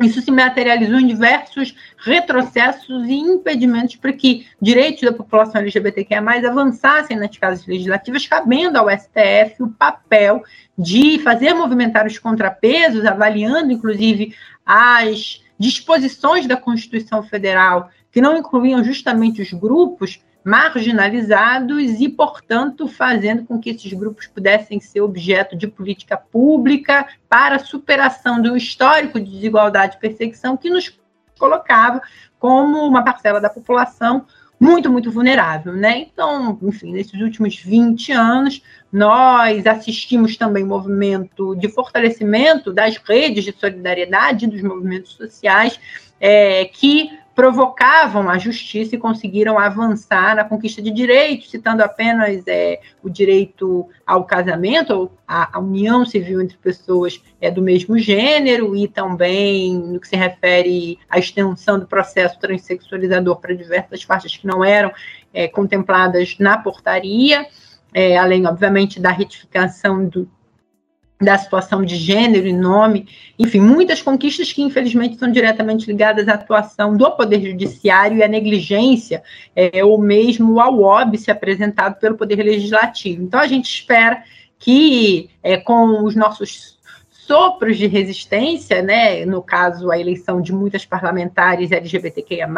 Isso 0.00 0.22
se 0.22 0.30
materializou 0.30 1.00
em 1.00 1.06
diversos 1.08 1.74
retrocessos 1.98 3.08
e 3.08 3.14
impedimentos 3.14 3.96
para 3.96 4.12
que 4.12 4.46
direitos 4.62 5.02
da 5.02 5.12
população 5.12 5.60
LGBTQIA 5.60 6.20
avançassem 6.20 7.16
nas 7.16 7.36
casas 7.36 7.66
legislativas, 7.66 8.26
cabendo 8.26 8.78
ao 8.78 8.88
STF 8.88 9.60
o 9.60 9.68
papel 9.68 10.44
de 10.78 11.18
fazer 11.18 11.52
movimentar 11.52 12.06
os 12.06 12.16
contrapesos, 12.16 13.04
avaliando, 13.04 13.72
inclusive, 13.72 14.36
as 14.64 15.42
disposições 15.58 16.46
da 16.46 16.56
Constituição 16.56 17.24
Federal 17.24 17.90
que 18.12 18.20
não 18.20 18.36
incluíam 18.36 18.84
justamente 18.84 19.42
os 19.42 19.52
grupos 19.52 20.20
marginalizados 20.48 22.00
e, 22.00 22.08
portanto, 22.08 22.88
fazendo 22.88 23.44
com 23.44 23.60
que 23.60 23.68
esses 23.68 23.92
grupos 23.92 24.26
pudessem 24.26 24.80
ser 24.80 25.02
objeto 25.02 25.54
de 25.54 25.68
política 25.68 26.16
pública 26.16 27.06
para 27.28 27.56
a 27.56 27.58
superação 27.58 28.40
um 28.40 28.56
histórico 28.56 29.20
de 29.20 29.30
desigualdade 29.30 29.96
e 29.96 30.00
perseguição 30.00 30.56
que 30.56 30.70
nos 30.70 30.98
colocava 31.38 32.00
como 32.38 32.78
uma 32.78 33.04
parcela 33.04 33.42
da 33.42 33.50
população 33.50 34.24
muito, 34.58 34.90
muito 34.90 35.10
vulnerável, 35.10 35.74
né? 35.74 35.98
Então, 35.98 36.58
enfim, 36.62 36.92
nesses 36.92 37.20
últimos 37.20 37.56
20 37.56 38.10
anos, 38.12 38.62
nós 38.90 39.66
assistimos 39.66 40.36
também 40.38 40.64
um 40.64 40.68
movimento 40.68 41.54
de 41.56 41.68
fortalecimento 41.68 42.72
das 42.72 42.96
redes 42.96 43.44
de 43.44 43.52
solidariedade 43.52 44.46
dos 44.46 44.62
movimentos 44.62 45.12
sociais 45.12 45.78
é, 46.18 46.64
que 46.64 47.10
provocavam 47.38 48.28
a 48.28 48.36
justiça 48.36 48.96
e 48.96 48.98
conseguiram 48.98 49.60
avançar 49.60 50.34
na 50.34 50.42
conquista 50.42 50.82
de 50.82 50.90
direitos, 50.90 51.48
citando 51.48 51.84
apenas 51.84 52.42
é, 52.48 52.80
o 53.00 53.08
direito 53.08 53.88
ao 54.04 54.24
casamento, 54.24 54.92
ou 54.92 55.12
a, 55.24 55.56
união 55.60 56.04
civil 56.04 56.42
entre 56.42 56.56
pessoas 56.56 57.22
é, 57.40 57.48
do 57.48 57.62
mesmo 57.62 57.96
gênero, 57.96 58.74
e 58.74 58.88
também 58.88 59.72
no 59.72 60.00
que 60.00 60.08
se 60.08 60.16
refere 60.16 60.98
à 61.08 61.20
extensão 61.20 61.78
do 61.78 61.86
processo 61.86 62.40
transexualizador 62.40 63.36
para 63.36 63.54
diversas 63.54 64.02
faixas 64.02 64.36
que 64.36 64.44
não 64.44 64.64
eram 64.64 64.90
é, 65.32 65.46
contempladas 65.46 66.36
na 66.40 66.58
portaria, 66.58 67.46
é, 67.94 68.18
além, 68.18 68.48
obviamente, 68.48 68.98
da 68.98 69.12
retificação 69.12 70.08
do, 70.08 70.28
da 71.20 71.36
situação 71.36 71.82
de 71.84 71.96
gênero 71.96 72.46
e 72.46 72.52
nome, 72.52 73.08
enfim, 73.38 73.60
muitas 73.60 74.00
conquistas 74.00 74.52
que 74.52 74.62
infelizmente 74.62 75.14
estão 75.14 75.30
diretamente 75.30 75.86
ligadas 75.86 76.28
à 76.28 76.34
atuação 76.34 76.96
do 76.96 77.10
Poder 77.10 77.42
Judiciário 77.42 78.18
e 78.18 78.22
à 78.22 78.28
negligência, 78.28 79.22
é, 79.54 79.84
ou 79.84 79.98
mesmo 79.98 80.60
ao 80.60 80.80
óbice 80.80 81.30
apresentado 81.30 81.98
pelo 81.98 82.16
Poder 82.16 82.36
Legislativo. 82.36 83.22
Então, 83.22 83.40
a 83.40 83.48
gente 83.48 83.68
espera 83.68 84.22
que, 84.58 85.28
é, 85.42 85.56
com 85.56 86.04
os 86.04 86.14
nossos 86.14 86.78
sopros 87.10 87.76
de 87.76 87.86
resistência, 87.86 88.80
né, 88.80 89.26
no 89.26 89.42
caso 89.42 89.90
a 89.90 89.98
eleição 89.98 90.40
de 90.40 90.52
muitas 90.52 90.86
parlamentares 90.86 91.70
LGBTQIA+, 91.70 92.48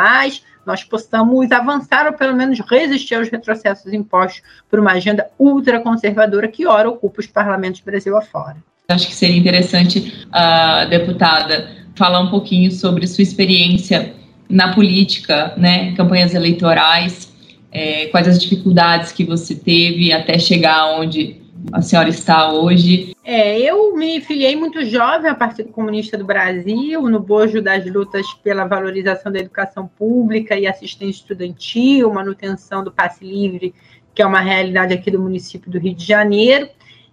nós 0.70 0.84
possamos 0.84 1.50
avançar 1.50 2.06
ou 2.06 2.12
pelo 2.12 2.32
menos 2.32 2.60
resistir 2.60 3.16
aos 3.16 3.28
retrocessos 3.28 3.92
impostos 3.92 4.40
por 4.70 4.78
uma 4.78 4.92
agenda 4.92 5.28
ultraconservadora 5.36 6.46
que 6.46 6.64
ora 6.64 6.88
ocupa 6.88 7.20
os 7.20 7.26
parlamentos 7.26 7.80
Brasil 7.80 8.16
afora. 8.16 8.56
Acho 8.88 9.08
que 9.08 9.14
seria 9.14 9.36
interessante, 9.36 10.26
uh, 10.28 10.88
deputada, 10.88 11.68
falar 11.96 12.20
um 12.20 12.30
pouquinho 12.30 12.70
sobre 12.70 13.04
sua 13.08 13.22
experiência 13.22 14.14
na 14.48 14.72
política, 14.72 15.54
né, 15.56 15.92
campanhas 15.96 16.34
eleitorais, 16.34 17.32
é, 17.72 18.06
quais 18.06 18.28
as 18.28 18.40
dificuldades 18.40 19.12
que 19.12 19.24
você 19.24 19.54
teve 19.54 20.12
até 20.12 20.38
chegar 20.38 20.98
onde 21.00 21.39
a 21.72 21.82
senhora 21.82 22.08
está 22.08 22.52
hoje? 22.52 23.14
É, 23.24 23.58
eu 23.58 23.94
me 23.96 24.20
filiei 24.20 24.56
muito 24.56 24.84
jovem 24.84 25.30
ao 25.30 25.36
Partido 25.36 25.70
Comunista 25.70 26.16
do 26.16 26.24
Brasil, 26.24 27.02
no 27.02 27.20
bojo 27.20 27.60
das 27.62 27.84
lutas 27.86 28.26
pela 28.42 28.64
valorização 28.64 29.30
da 29.30 29.38
educação 29.38 29.86
pública 29.86 30.56
e 30.56 30.66
assistência 30.66 31.20
estudantil, 31.20 32.12
manutenção 32.12 32.82
do 32.82 32.90
passe 32.90 33.24
livre, 33.24 33.74
que 34.14 34.22
é 34.22 34.26
uma 34.26 34.40
realidade 34.40 34.94
aqui 34.94 35.10
do 35.10 35.20
município 35.20 35.70
do 35.70 35.78
Rio 35.78 35.94
de 35.94 36.04
Janeiro. 36.04 36.68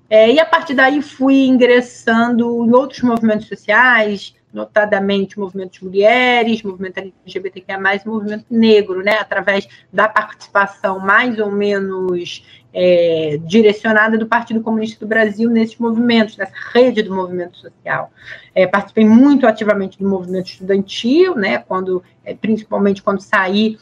É, 0.09 0.31
e 0.31 0.39
a 0.39 0.45
partir 0.45 0.73
daí 0.73 1.01
fui 1.01 1.45
ingressando 1.45 2.65
em 2.65 2.73
outros 2.73 3.01
movimentos 3.01 3.47
sociais, 3.47 4.33
notadamente 4.53 5.37
o 5.37 5.41
movimento 5.41 5.73
de 5.73 5.85
mulheres, 5.85 6.63
movimento 6.63 6.97
LGBTQIA+, 6.97 7.79
movimento 8.05 8.45
negro, 8.49 9.03
né, 9.03 9.17
através 9.19 9.67
da 9.91 10.07
participação 10.07 10.99
mais 10.99 11.37
ou 11.39 11.51
menos 11.51 12.43
é, 12.73 13.39
direcionada 13.45 14.17
do 14.17 14.25
Partido 14.25 14.61
Comunista 14.61 14.99
do 15.05 15.07
Brasil 15.07 15.49
nesses 15.49 15.77
movimentos, 15.77 16.37
nessa 16.37 16.53
rede 16.73 17.01
do 17.01 17.13
movimento 17.13 17.57
social. 17.57 18.11
É, 18.53 18.65
participei 18.65 19.05
muito 19.05 19.45
ativamente 19.45 19.99
do 19.99 20.07
movimento 20.07 20.51
estudantil, 20.51 21.35
né, 21.35 21.59
quando, 21.59 22.03
é, 22.23 22.33
principalmente 22.33 23.03
quando 23.03 23.21
saí 23.21 23.77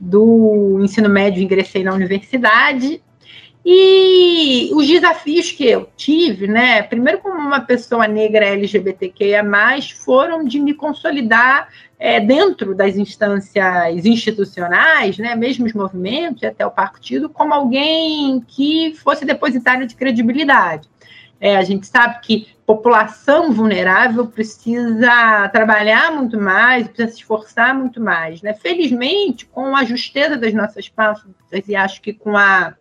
do 0.00 0.78
ensino 0.80 1.08
médio 1.08 1.42
ingressei 1.42 1.82
na 1.82 1.92
universidade, 1.92 3.02
e 3.70 4.70
os 4.72 4.88
desafios 4.88 5.52
que 5.52 5.66
eu 5.66 5.90
tive, 5.94 6.46
né, 6.46 6.82
primeiro 6.82 7.18
como 7.18 7.34
uma 7.38 7.60
pessoa 7.60 8.08
negra 8.08 8.46
LGBTQIA+, 8.46 9.44
foram 10.02 10.42
de 10.42 10.58
me 10.58 10.72
consolidar 10.72 11.68
é, 11.98 12.18
dentro 12.18 12.74
das 12.74 12.96
instâncias 12.96 14.06
institucionais, 14.06 15.18
né, 15.18 15.34
mesmo 15.34 15.66
os 15.66 15.74
movimentos 15.74 16.42
e 16.42 16.46
até 16.46 16.64
o 16.64 16.70
partido, 16.70 17.28
como 17.28 17.52
alguém 17.52 18.40
que 18.48 18.94
fosse 19.04 19.26
depositário 19.26 19.86
de 19.86 19.94
credibilidade. 19.94 20.88
É, 21.38 21.58
a 21.58 21.62
gente 21.62 21.86
sabe 21.86 22.20
que 22.22 22.48
população 22.64 23.52
vulnerável 23.52 24.26
precisa 24.28 25.46
trabalhar 25.52 26.10
muito 26.10 26.40
mais, 26.40 26.88
precisa 26.88 27.08
se 27.08 27.18
esforçar 27.18 27.74
muito 27.74 28.00
mais. 28.00 28.40
Né? 28.40 28.54
Felizmente, 28.54 29.44
com 29.44 29.76
a 29.76 29.84
justeza 29.84 30.38
das 30.38 30.54
nossas 30.54 30.88
pautas, 30.88 31.28
e 31.68 31.76
acho 31.76 32.00
que 32.00 32.14
com 32.14 32.34
a 32.34 32.74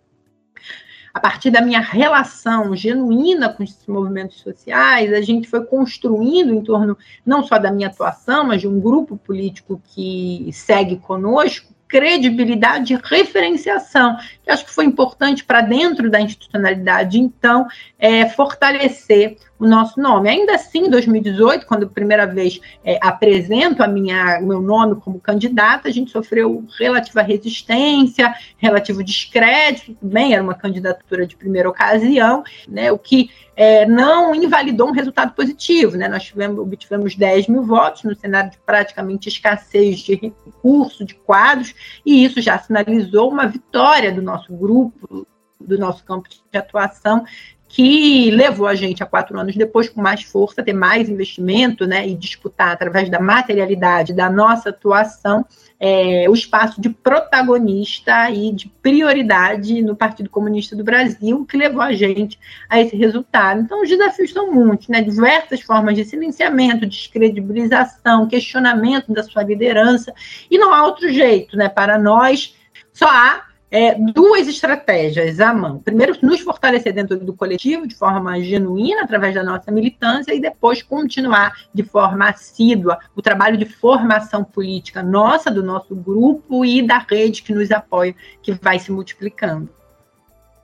a 1.18 1.20
partir 1.20 1.50
da 1.50 1.62
minha 1.62 1.80
relação 1.80 2.76
genuína 2.76 3.50
com 3.50 3.64
esses 3.64 3.88
movimentos 3.88 4.40
sociais, 4.40 5.12
a 5.12 5.20
gente 5.20 5.48
foi 5.48 5.66
construindo 5.66 6.54
em 6.54 6.62
torno 6.62 6.96
não 7.26 7.44
só 7.44 7.58
da 7.58 7.72
minha 7.72 7.88
atuação, 7.88 8.46
mas 8.46 8.62
de 8.62 8.68
um 8.68 8.80
grupo 8.80 9.18
político 9.18 9.82
que 9.84 10.48
segue 10.54 10.98
conosco, 10.98 11.74
credibilidade 11.88 12.94
e 12.94 13.00
referenciação, 13.04 14.16
que 14.44 14.52
acho 14.52 14.64
que 14.64 14.72
foi 14.72 14.86
importante 14.86 15.44
para 15.44 15.62
dentro 15.62 16.08
da 16.12 16.22
institucionalidade, 16.22 17.20
então, 17.20 17.66
é, 17.98 18.30
fortalecer 18.30 19.38
o 19.60 19.68
nosso 19.68 20.00
nome. 20.00 20.30
Ainda 20.30 20.56
assim, 20.56 20.86
em 20.86 20.90
2018, 20.90 21.66
quando 21.66 21.84
a 21.84 21.90
primeira 21.90 22.26
vez 22.26 22.60
é, 22.84 23.00
apresento 23.02 23.82
a 23.82 23.88
minha, 23.88 24.40
o 24.40 24.46
meu 24.46 24.62
nome 24.62 24.96
como 24.96 25.20
candidata, 25.20 25.88
a 25.88 25.92
gente 25.92 26.12
sofreu 26.12 26.66
relativa 26.80 27.22
resistência, 27.22 28.34
relativo 28.58 29.04
descrédito, 29.04 29.96
também 29.96 30.34
era 30.34 30.44
uma 30.44 30.54
candidatura 30.54 31.26
de 31.26 31.36
primeira 31.36 31.70
ocasião, 31.70 32.44
né, 32.68 32.92
o 32.92 32.98
que 32.98 33.30
é, 33.56 33.88
não 33.88 34.36
invalidou 34.36 34.88
um 34.88 34.94
resultado 34.94 35.34
positivo. 35.34 35.98
Né? 35.98 36.08
Nós 36.08 36.24
tivemos, 36.24 36.60
obtivemos 36.60 37.16
10 37.16 37.48
mil 37.48 37.64
votos 37.64 38.04
no 38.04 38.16
cenário 38.16 38.52
de 38.52 38.60
praticamente 38.60 39.28
escassez 39.28 40.00
de 40.00 40.16
recurso, 40.16 41.04
de 41.04 41.16
quadros, 41.16 41.74
e 42.06 42.24
isso 42.24 42.40
já 42.40 42.60
sinalizou 42.60 43.32
uma 43.32 43.48
vitória 43.48 44.12
do 44.12 44.22
nosso 44.22 44.54
grupo, 44.54 45.26
do 45.60 45.78
nosso 45.78 46.04
campo 46.04 46.30
de 46.30 46.58
atuação, 46.58 47.26
que 47.68 48.32
levou 48.32 48.66
a 48.66 48.76
gente 48.76 49.04
a 49.04 49.06
quatro 49.06 49.38
anos 49.38 49.56
depois, 49.56 49.90
com 49.90 50.02
mais 50.02 50.24
força, 50.24 50.64
ter 50.64 50.74
mais 50.74 51.10
investimento 51.10 51.86
né, 51.86 52.08
e 52.08 52.16
disputar 52.16 52.72
através 52.72 53.10
da 53.10 53.20
materialidade 53.20 54.14
da 54.14 54.30
nossa 54.30 54.70
atuação 54.70 55.46
é, 55.80 56.26
o 56.28 56.34
espaço 56.34 56.82
de 56.82 56.90
protagonista 56.90 58.32
e 58.32 58.52
de 58.52 58.68
prioridade 58.82 59.82
no 59.82 59.96
Partido 59.96 60.30
Comunista 60.30 60.76
do 60.76 60.84
Brasil, 60.84 61.46
que 61.46 61.58
levou 61.58 61.82
a 61.82 61.94
gente 61.94 62.40
a 62.70 62.80
esse 62.82 62.96
resultado. 62.96 63.62
Então, 63.62 63.84
os 63.84 63.90
desafios 63.90 64.32
são 64.32 64.52
muitos, 64.52 64.88
né? 64.88 65.02
diversas 65.02 65.62
formas 65.62 65.96
de 65.96 66.04
silenciamento, 66.04 66.86
descredibilização, 66.86 68.28
questionamento 68.28 69.14
da 69.14 69.24
sua 69.24 69.44
liderança, 69.44 70.14
e 70.50 70.58
não 70.58 70.74
há 70.74 70.86
outro 70.86 71.12
jeito, 71.12 71.56
né? 71.56 71.70
Para 71.70 72.00
nós, 72.00 72.56
só 72.92 73.08
há 73.08 73.44
é, 73.70 73.96
duas 73.96 74.48
estratégias 74.48 75.40
à 75.40 75.54
mão. 75.54 75.80
Primeiro, 75.80 76.16
nos 76.22 76.40
fortalecer 76.40 76.94
dentro 76.94 77.18
do 77.18 77.34
coletivo 77.34 77.88
de 77.88 77.96
forma 77.96 78.40
genuína, 78.42 79.04
através 79.04 79.36
da 79.36 79.44
nossa 79.44 79.72
militância, 79.72 80.34
e 80.34 80.40
depois 80.40 80.82
continuar 80.82 81.54
de 81.74 81.84
forma 81.84 82.30
assídua 82.30 82.98
o 83.16 83.22
trabalho 83.22 83.58
de 83.58 83.66
formação 83.66 84.44
política 84.44 85.04
nossa, 85.04 85.52
do 85.52 85.62
nosso 85.62 85.96
grupo 85.96 86.64
e 86.64 86.82
da 86.82 87.00
rede 87.00 87.44
que 87.44 87.54
nos 87.54 87.72
apoia, 87.72 88.16
que 88.42 88.54
vai 88.54 88.80
se 88.80 88.92
multiplicando. 88.92 89.70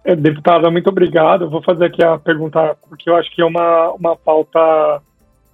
É, 0.05 0.15
deputada, 0.15 0.69
muito 0.69 0.89
obrigado. 0.89 1.49
vou 1.49 1.63
fazer 1.63 1.85
aqui 1.85 2.03
a 2.03 2.17
pergunta, 2.17 2.75
porque 2.89 3.09
eu 3.09 3.15
acho 3.15 3.33
que 3.33 3.41
é 3.41 3.45
uma, 3.45 3.91
uma 3.91 4.15
pauta 4.15 5.01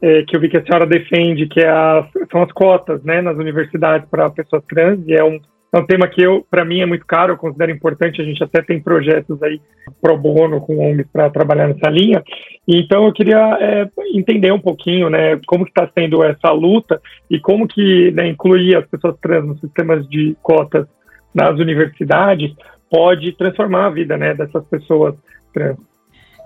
é, 0.01 0.24
que 0.24 0.36
eu 0.36 0.39
vi 0.39 0.50
que 0.50 0.58
a 0.58 0.63
senhora 0.63 0.88
defende, 0.88 1.48
que 1.48 1.60
é 1.60 1.70
a, 1.70 2.08
são 2.32 2.41
as 2.41 2.51
cotas 2.51 3.03
né, 3.03 3.22
nas 3.22 3.38
universidades 3.38 4.08
para 4.10 4.29
pessoas 4.29 4.63
trans, 4.68 5.00
e 5.08 5.13
é 5.13 5.24
um 5.24 5.39
é 5.71 5.77
um 5.77 5.85
tema 5.85 6.07
que 6.07 6.21
eu, 6.21 6.45
para 6.49 6.65
mim, 6.65 6.81
é 6.81 6.85
muito 6.85 7.05
caro, 7.05 7.33
eu 7.33 7.38
considero 7.38 7.71
importante. 7.71 8.21
A 8.21 8.25
gente 8.25 8.43
até 8.43 8.61
tem 8.61 8.81
projetos 8.81 9.41
aí 9.43 9.61
pro 10.01 10.17
bono 10.17 10.61
com 10.61 10.79
ONGs 10.79 11.07
para 11.11 11.29
trabalhar 11.29 11.67
nessa 11.67 11.89
linha. 11.89 12.23
Então, 12.67 13.05
eu 13.05 13.13
queria 13.13 13.57
é, 13.59 13.88
entender 14.13 14.51
um 14.51 14.59
pouquinho, 14.59 15.09
né, 15.09 15.39
como 15.45 15.65
está 15.65 15.88
sendo 15.93 16.23
essa 16.23 16.51
luta 16.51 16.99
e 17.29 17.39
como 17.39 17.67
que 17.67 18.11
né, 18.11 18.27
incluir 18.27 18.75
as 18.75 18.85
pessoas 18.88 19.15
trans 19.21 19.45
nos 19.45 19.59
sistemas 19.59 20.07
de 20.09 20.35
cotas 20.41 20.88
nas 21.33 21.59
universidades 21.59 22.51
pode 22.89 23.31
transformar 23.33 23.85
a 23.85 23.91
vida, 23.91 24.17
né, 24.17 24.33
dessas 24.33 24.65
pessoas 24.65 25.15
trans. 25.53 25.77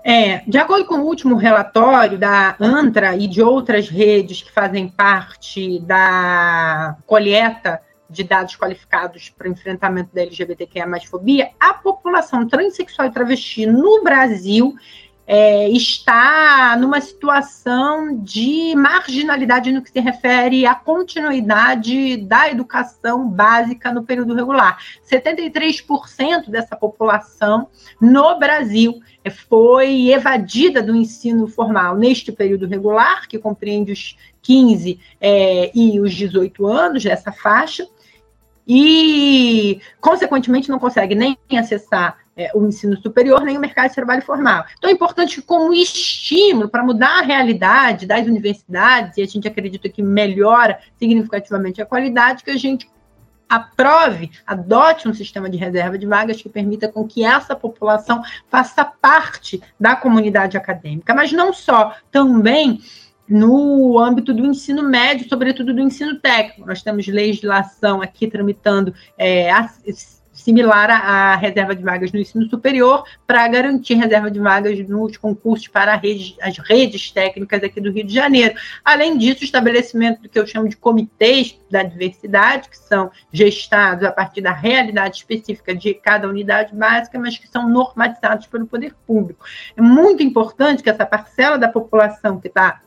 É, 0.06 0.42
de 0.46 0.58
acordo 0.58 0.84
com 0.84 0.96
o 0.96 1.06
último 1.06 1.34
relatório 1.34 2.18
da 2.18 2.56
ANTRA 2.60 3.16
e 3.16 3.26
de 3.26 3.40
outras 3.40 3.88
redes 3.88 4.42
que 4.42 4.52
fazem 4.52 4.86
parte 4.86 5.80
da 5.80 6.98
coleta 7.06 7.80
de 8.08 8.22
dados 8.22 8.56
qualificados 8.56 9.30
para 9.30 9.48
o 9.48 9.52
enfrentamento 9.52 10.14
da 10.14 10.22
LGBTQIA 10.22 10.86
fobia, 11.08 11.50
a 11.58 11.74
população 11.74 12.46
transexual 12.46 13.08
e 13.08 13.12
travesti 13.12 13.66
no 13.66 14.02
Brasil 14.02 14.74
é, 15.26 15.68
está 15.70 16.76
numa 16.78 17.00
situação 17.00 18.18
de 18.18 18.74
marginalidade 18.76 19.72
no 19.72 19.82
que 19.82 19.90
se 19.90 20.00
refere 20.00 20.66
à 20.66 20.74
continuidade 20.74 22.18
da 22.18 22.50
educação 22.50 23.28
básica 23.28 23.92
no 23.92 24.04
período 24.04 24.34
regular. 24.34 24.78
73% 25.10 26.50
dessa 26.50 26.76
população 26.76 27.68
no 28.00 28.38
Brasil 28.38 29.00
foi 29.48 30.10
evadida 30.10 30.82
do 30.82 30.94
ensino 30.94 31.48
formal 31.48 31.96
neste 31.96 32.30
período 32.30 32.66
regular, 32.66 33.26
que 33.26 33.38
compreende 33.38 33.92
os 33.92 34.16
15 34.42 35.00
é, 35.20 35.70
e 35.74 35.98
os 36.00 36.14
18 36.14 36.66
anos 36.66 37.02
dessa 37.02 37.32
faixa, 37.32 37.88
e, 38.66 39.80
consequentemente, 40.00 40.70
não 40.70 40.78
consegue 40.78 41.14
nem 41.14 41.36
acessar 41.58 42.18
é, 42.36 42.50
o 42.54 42.66
ensino 42.66 42.96
superior, 43.00 43.42
nem 43.42 43.56
o 43.56 43.60
mercado 43.60 43.88
de 43.88 43.94
trabalho 43.94 44.22
formal. 44.22 44.64
Então, 44.76 44.90
é 44.90 44.92
importante 44.92 45.40
como 45.42 45.72
estímulo 45.72 46.68
para 46.68 46.82
mudar 46.82 47.20
a 47.20 47.22
realidade 47.22 48.06
das 48.06 48.26
universidades, 48.26 49.16
e 49.16 49.22
a 49.22 49.26
gente 49.26 49.46
acredita 49.46 49.88
que 49.88 50.02
melhora 50.02 50.78
significativamente 50.98 51.80
a 51.80 51.86
qualidade, 51.86 52.42
que 52.42 52.50
a 52.50 52.56
gente 52.56 52.88
aprove, 53.48 54.30
adote 54.46 55.06
um 55.06 55.14
sistema 55.14 55.48
de 55.48 55.56
reserva 55.56 55.98
de 55.98 56.06
vagas 56.06 56.40
que 56.40 56.48
permita 56.48 56.88
com 56.88 57.06
que 57.06 57.24
essa 57.24 57.54
população 57.54 58.22
faça 58.48 58.84
parte 58.84 59.62
da 59.78 59.94
comunidade 59.94 60.56
acadêmica, 60.56 61.14
mas 61.14 61.30
não 61.30 61.52
só, 61.52 61.94
também 62.10 62.80
no 63.28 63.98
âmbito 63.98 64.32
do 64.32 64.44
ensino 64.44 64.82
médio, 64.82 65.28
sobretudo 65.28 65.72
do 65.72 65.80
ensino 65.80 66.18
técnico. 66.18 66.66
Nós 66.66 66.82
temos 66.82 67.06
legislação 67.06 68.02
aqui 68.02 68.26
tramitando 68.26 68.94
é, 69.16 69.50
similar 70.34 70.90
à, 70.90 71.36
reserva 71.36 71.74
de 71.74 71.82
vagas 71.82 72.12
no 72.12 72.18
ensino 72.18 72.48
superior 72.50 73.04
para 73.26 73.46
garantir 73.48 73.94
reserva 73.94 74.30
de 74.30 74.40
vagas 74.40 74.78
nos 74.88 75.16
concursos 75.16 75.68
para 75.68 75.94
as 75.94 76.58
redes 76.58 77.10
técnicas 77.12 77.62
aqui 77.62 77.80
do 77.80 77.90
Rio 77.90 78.04
de 78.04 78.12
Janeiro. 78.12 78.54
Além 78.84 79.16
disso, 79.16 79.42
o 79.42 79.44
estabelecimento 79.44 80.22
do 80.22 80.28
que 80.28 80.38
eu 80.38 80.46
chamo 80.46 80.68
de 80.68 80.76
comitês 80.76 81.58
da 81.70 81.82
diversidade, 81.82 82.68
que 82.68 82.76
são 82.76 83.10
gestados 83.32 84.04
a 84.04 84.12
partir 84.12 84.40
da 84.40 84.52
realidade 84.52 85.16
específica 85.16 85.74
de 85.74 85.94
cada 85.94 86.28
unidade 86.28 86.74
básica, 86.74 87.18
mas 87.18 87.38
que 87.38 87.48
são 87.48 87.68
normatizados 87.68 88.46
pelo 88.46 88.66
poder 88.66 88.94
público. 89.06 89.46
É 89.76 89.80
muito 89.80 90.22
importante 90.22 90.82
que 90.82 90.90
essa 90.90 91.06
parcela 91.06 91.56
da 91.56 91.68
população 91.68 92.40
que 92.40 92.48
está 92.48 92.82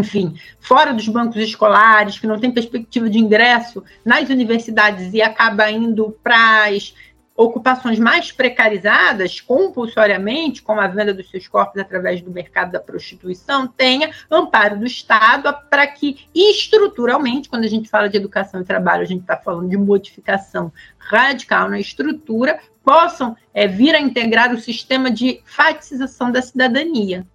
enfim, 0.00 0.34
fora 0.58 0.92
dos 0.92 1.08
bancos 1.08 1.36
escolares, 1.36 2.18
que 2.18 2.26
não 2.26 2.38
tem 2.38 2.50
perspectiva 2.50 3.08
de 3.08 3.18
ingresso 3.18 3.84
nas 4.04 4.28
universidades 4.28 5.12
e 5.14 5.22
acaba 5.22 5.70
indo 5.70 6.16
para 6.22 6.64
as 6.64 6.94
ocupações 7.36 7.98
mais 7.98 8.30
precarizadas, 8.30 9.40
compulsoriamente, 9.40 10.60
como 10.60 10.78
a 10.78 10.86
venda 10.86 11.14
dos 11.14 11.30
seus 11.30 11.48
corpos 11.48 11.80
através 11.80 12.20
do 12.20 12.30
mercado 12.30 12.72
da 12.72 12.78
prostituição, 12.78 13.66
tenha 13.66 14.10
amparo 14.30 14.78
do 14.78 14.84
Estado 14.84 15.50
para 15.70 15.86
que, 15.86 16.26
estruturalmente, 16.34 17.48
quando 17.48 17.64
a 17.64 17.68
gente 17.68 17.88
fala 17.88 18.10
de 18.10 18.16
educação 18.18 18.60
e 18.60 18.64
trabalho, 18.64 19.02
a 19.02 19.06
gente 19.06 19.22
está 19.22 19.38
falando 19.38 19.70
de 19.70 19.76
modificação 19.78 20.70
radical 20.98 21.70
na 21.70 21.80
estrutura, 21.80 22.60
possam 22.84 23.34
é, 23.54 23.66
vir 23.66 23.94
a 23.94 24.00
integrar 24.00 24.52
o 24.52 24.60
sistema 24.60 25.10
de 25.10 25.40
fatização 25.46 26.30
da 26.30 26.42
cidadania. 26.42 27.26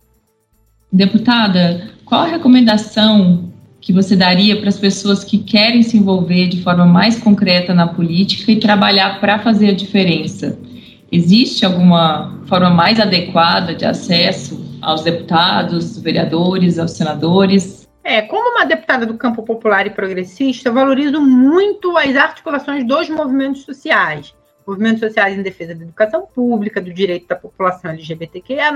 Deputada, 0.91 1.91
qual 2.05 2.21
a 2.21 2.27
recomendação 2.27 3.51
que 3.81 3.91
você 3.91 4.15
daria 4.15 4.57
para 4.59 4.69
as 4.69 4.79
pessoas 4.79 5.23
que 5.23 5.37
querem 5.37 5.83
se 5.83 5.97
envolver 5.97 6.47
de 6.47 6.63
forma 6.63 6.85
mais 6.85 7.19
concreta 7.19 7.73
na 7.73 7.87
política 7.87 8.51
e 8.51 8.59
trabalhar 8.59 9.19
para 9.19 9.39
fazer 9.39 9.69
a 9.69 9.73
diferença? 9.73 10.57
Existe 11.11 11.65
alguma 11.65 12.39
forma 12.47 12.69
mais 12.69 12.99
adequada 12.99 13.75
de 13.75 13.85
acesso 13.85 14.63
aos 14.81 15.03
deputados, 15.03 15.99
vereadores, 15.99 16.79
aos 16.79 16.91
senadores? 16.91 17.87
É, 18.03 18.21
como 18.21 18.51
uma 18.51 18.65
deputada 18.65 19.05
do 19.05 19.15
campo 19.15 19.43
popular 19.43 19.87
e 19.87 19.89
progressista, 19.89 20.69
eu 20.69 20.73
valorizo 20.73 21.19
muito 21.19 21.97
as 21.97 22.15
articulações 22.15 22.85
dos 22.85 23.09
movimentos 23.09 23.63
sociais 23.63 24.33
movimentos 24.65 24.99
sociais 24.99 25.37
em 25.37 25.41
defesa 25.41 25.75
da 25.75 25.83
educação 25.83 26.25
pública, 26.25 26.81
do 26.81 26.93
direito 26.93 27.27
da 27.27 27.35
população 27.35 27.91
LGBTQIA, 27.91 28.71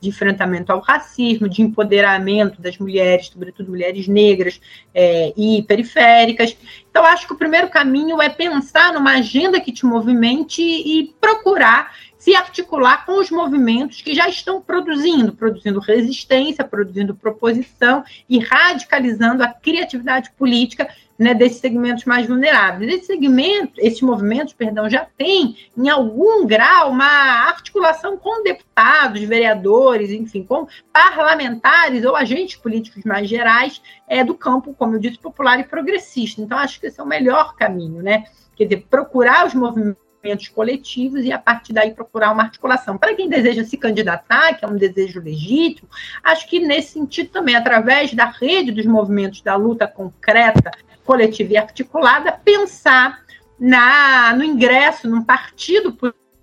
de 0.00 0.08
enfrentamento 0.08 0.72
ao 0.72 0.80
racismo, 0.80 1.48
de 1.48 1.62
empoderamento 1.62 2.60
das 2.60 2.78
mulheres, 2.78 3.28
sobretudo 3.28 3.70
mulheres 3.70 4.06
negras 4.06 4.60
é, 4.94 5.32
e 5.36 5.62
periféricas. 5.62 6.56
Então, 6.90 7.04
acho 7.04 7.26
que 7.26 7.32
o 7.32 7.38
primeiro 7.38 7.68
caminho 7.68 8.20
é 8.20 8.28
pensar 8.28 8.92
numa 8.92 9.12
agenda 9.12 9.60
que 9.60 9.72
te 9.72 9.84
movimente 9.86 10.62
e 10.62 11.14
procurar 11.20 11.92
se 12.18 12.34
articular 12.34 13.06
com 13.06 13.20
os 13.20 13.30
movimentos 13.30 14.02
que 14.02 14.12
já 14.12 14.28
estão 14.28 14.60
produzindo, 14.60 15.32
produzindo 15.32 15.78
resistência, 15.78 16.64
produzindo 16.64 17.14
proposição 17.14 18.02
e 18.28 18.40
radicalizando 18.40 19.44
a 19.44 19.48
criatividade 19.48 20.32
política 20.32 20.88
né, 21.18 21.34
desses 21.34 21.58
segmentos 21.58 22.04
mais 22.04 22.26
vulneráveis. 22.26 22.92
Esse 22.92 23.06
segmento, 23.06 23.74
esses 23.78 24.00
movimentos, 24.02 24.54
perdão, 24.54 24.88
já 24.88 25.06
tem, 25.16 25.56
em 25.76 25.88
algum 25.88 26.46
grau, 26.46 26.90
uma 26.90 27.48
articulação 27.48 28.16
com 28.16 28.42
deputados, 28.42 29.22
vereadores, 29.22 30.10
enfim, 30.10 30.42
com 30.42 30.66
parlamentares 30.92 32.04
ou 32.04 32.14
agentes 32.14 32.56
políticos 32.56 33.04
mais 33.04 33.28
gerais 33.28 33.80
é, 34.06 34.22
do 34.22 34.34
campo, 34.34 34.74
como 34.74 34.94
eu 34.94 35.00
disse, 35.00 35.18
popular 35.18 35.58
e 35.58 35.64
progressista. 35.64 36.40
Então, 36.40 36.58
acho 36.58 36.80
que 36.80 36.86
esse 36.86 37.00
é 37.00 37.02
o 37.02 37.06
melhor 37.06 37.54
caminho, 37.56 38.02
né? 38.02 38.24
Quer 38.54 38.64
dizer, 38.64 38.86
procurar 38.88 39.46
os 39.46 39.54
movimentos 39.54 40.05
movimentos 40.26 40.48
coletivos 40.48 41.24
e 41.24 41.32
a 41.32 41.38
partir 41.38 41.72
daí 41.72 41.92
procurar 41.92 42.32
uma 42.32 42.42
articulação. 42.42 42.98
Para 42.98 43.14
quem 43.14 43.28
deseja 43.28 43.64
se 43.64 43.76
candidatar, 43.76 44.54
que 44.54 44.64
é 44.64 44.68
um 44.68 44.76
desejo 44.76 45.20
legítimo, 45.20 45.88
acho 46.22 46.48
que 46.48 46.58
nesse 46.58 46.94
sentido 46.94 47.30
também, 47.30 47.54
através 47.54 48.12
da 48.12 48.26
rede 48.26 48.72
dos 48.72 48.86
movimentos 48.86 49.40
da 49.40 49.54
luta 49.54 49.86
concreta, 49.86 50.72
coletiva 51.04 51.52
e 51.52 51.56
articulada, 51.56 52.32
pensar 52.32 53.20
na, 53.58 54.34
no 54.36 54.42
ingresso 54.42 55.08
num 55.08 55.22
partido 55.22 55.96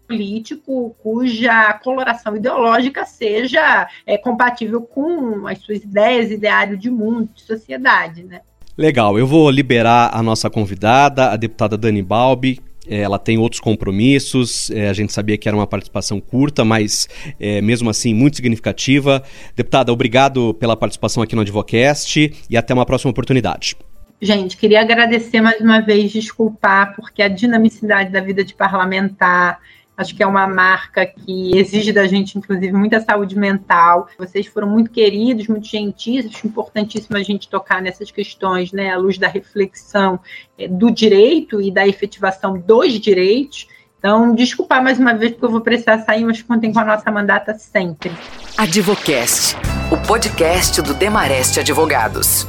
político 0.07 0.95
cuja 1.01 1.73
coloração 1.83 2.35
ideológica 2.35 3.05
seja 3.05 3.87
é, 4.05 4.17
compatível 4.17 4.81
com 4.81 5.45
as 5.47 5.59
suas 5.59 5.83
ideias, 5.83 6.31
ideário 6.31 6.77
de 6.77 6.89
mundo, 6.89 7.29
de 7.33 7.41
sociedade, 7.41 8.23
né? 8.23 8.41
Legal, 8.75 9.19
eu 9.19 9.27
vou 9.27 9.51
liberar 9.51 10.09
a 10.11 10.23
nossa 10.23 10.49
convidada, 10.49 11.29
a 11.29 11.35
deputada 11.35 11.77
Dani 11.77 12.01
Balbi. 12.01 12.59
É, 12.87 12.99
ela 12.99 13.17
tem 13.17 13.37
outros 13.37 13.59
compromissos, 13.59 14.69
é, 14.71 14.89
a 14.89 14.93
gente 14.93 15.13
sabia 15.13 15.37
que 15.37 15.47
era 15.47 15.55
uma 15.55 15.67
participação 15.67 16.19
curta, 16.19 16.65
mas 16.65 17.07
é, 17.39 17.61
mesmo 17.61 17.89
assim 17.89 18.13
muito 18.13 18.35
significativa. 18.35 19.23
Deputada, 19.55 19.91
obrigado 19.91 20.53
pela 20.55 20.75
participação 20.75 21.23
aqui 21.23 21.35
no 21.35 21.41
Advocast 21.41 22.33
e 22.49 22.57
até 22.57 22.73
uma 22.73 22.85
próxima 22.85 23.11
oportunidade. 23.11 23.75
Gente, 24.21 24.55
queria 24.55 24.81
agradecer 24.81 25.41
mais 25.41 25.59
uma 25.59 25.81
vez, 25.81 26.11
desculpar, 26.11 26.95
porque 26.95 27.21
a 27.21 27.27
dinamicidade 27.27 28.09
da 28.09 28.21
vida 28.21 28.43
de 28.43 28.53
parlamentar, 28.53 29.59
Acho 29.95 30.15
que 30.15 30.23
é 30.23 30.27
uma 30.27 30.47
marca 30.47 31.05
que 31.05 31.55
exige 31.57 31.93
da 31.93 32.07
gente, 32.07 32.37
inclusive, 32.37 32.71
muita 32.71 32.99
saúde 32.99 33.37
mental. 33.37 34.07
Vocês 34.17 34.47
foram 34.47 34.67
muito 34.67 34.89
queridos, 34.89 35.47
muito 35.47 35.67
gentis. 35.67 36.25
Acho 36.25 36.47
importantíssimo 36.47 37.15
a 37.15 37.21
gente 37.21 37.47
tocar 37.47 37.81
nessas 37.81 38.09
questões, 38.09 38.71
né, 38.71 38.91
à 38.91 38.97
luz 38.97 39.17
da 39.17 39.27
reflexão 39.27 40.19
é, 40.57 40.67
do 40.67 40.89
direito 40.89 41.61
e 41.61 41.71
da 41.71 41.87
efetivação 41.87 42.57
dos 42.57 42.99
direitos. 42.99 43.67
Então, 43.99 44.33
desculpar 44.35 44.83
mais 44.83 44.99
uma 44.99 45.13
vez, 45.13 45.31
porque 45.31 45.45
eu 45.45 45.51
vou 45.51 45.61
precisar 45.61 45.99
sair, 45.99 46.25
mas 46.25 46.41
contem 46.41 46.73
com 46.73 46.79
a 46.79 46.85
nossa 46.85 47.09
mandata 47.09 47.53
sempre. 47.53 48.11
Advocast, 48.57 49.55
o 49.91 49.97
podcast 50.07 50.81
do 50.81 50.93
Demareste 50.93 51.59
Advogados. 51.59 52.45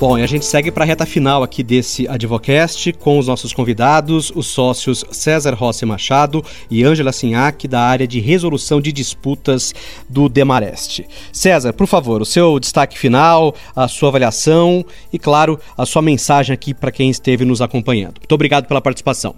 Bom, 0.00 0.16
e 0.16 0.22
a 0.22 0.26
gente 0.26 0.44
segue 0.44 0.70
para 0.70 0.84
a 0.84 0.86
reta 0.86 1.04
final 1.04 1.42
aqui 1.42 1.60
desse 1.60 2.06
Advocast 2.06 2.92
com 2.92 3.18
os 3.18 3.26
nossos 3.26 3.52
convidados, 3.52 4.30
os 4.30 4.46
sócios 4.46 5.04
César 5.10 5.54
Rossi 5.54 5.84
Machado 5.84 6.40
e 6.70 6.84
Ângela 6.84 7.10
Sinhac, 7.10 7.66
da 7.66 7.80
área 7.80 8.06
de 8.06 8.20
resolução 8.20 8.80
de 8.80 8.92
disputas 8.92 9.74
do 10.08 10.28
Demareste. 10.28 11.04
César, 11.32 11.72
por 11.72 11.88
favor, 11.88 12.22
o 12.22 12.24
seu 12.24 12.60
destaque 12.60 12.96
final, 12.96 13.56
a 13.74 13.88
sua 13.88 14.10
avaliação 14.10 14.84
e, 15.12 15.18
claro, 15.18 15.58
a 15.76 15.84
sua 15.84 16.00
mensagem 16.00 16.54
aqui 16.54 16.72
para 16.72 16.92
quem 16.92 17.10
esteve 17.10 17.44
nos 17.44 17.60
acompanhando. 17.60 18.20
Muito 18.20 18.32
obrigado 18.32 18.68
pela 18.68 18.80
participação. 18.80 19.34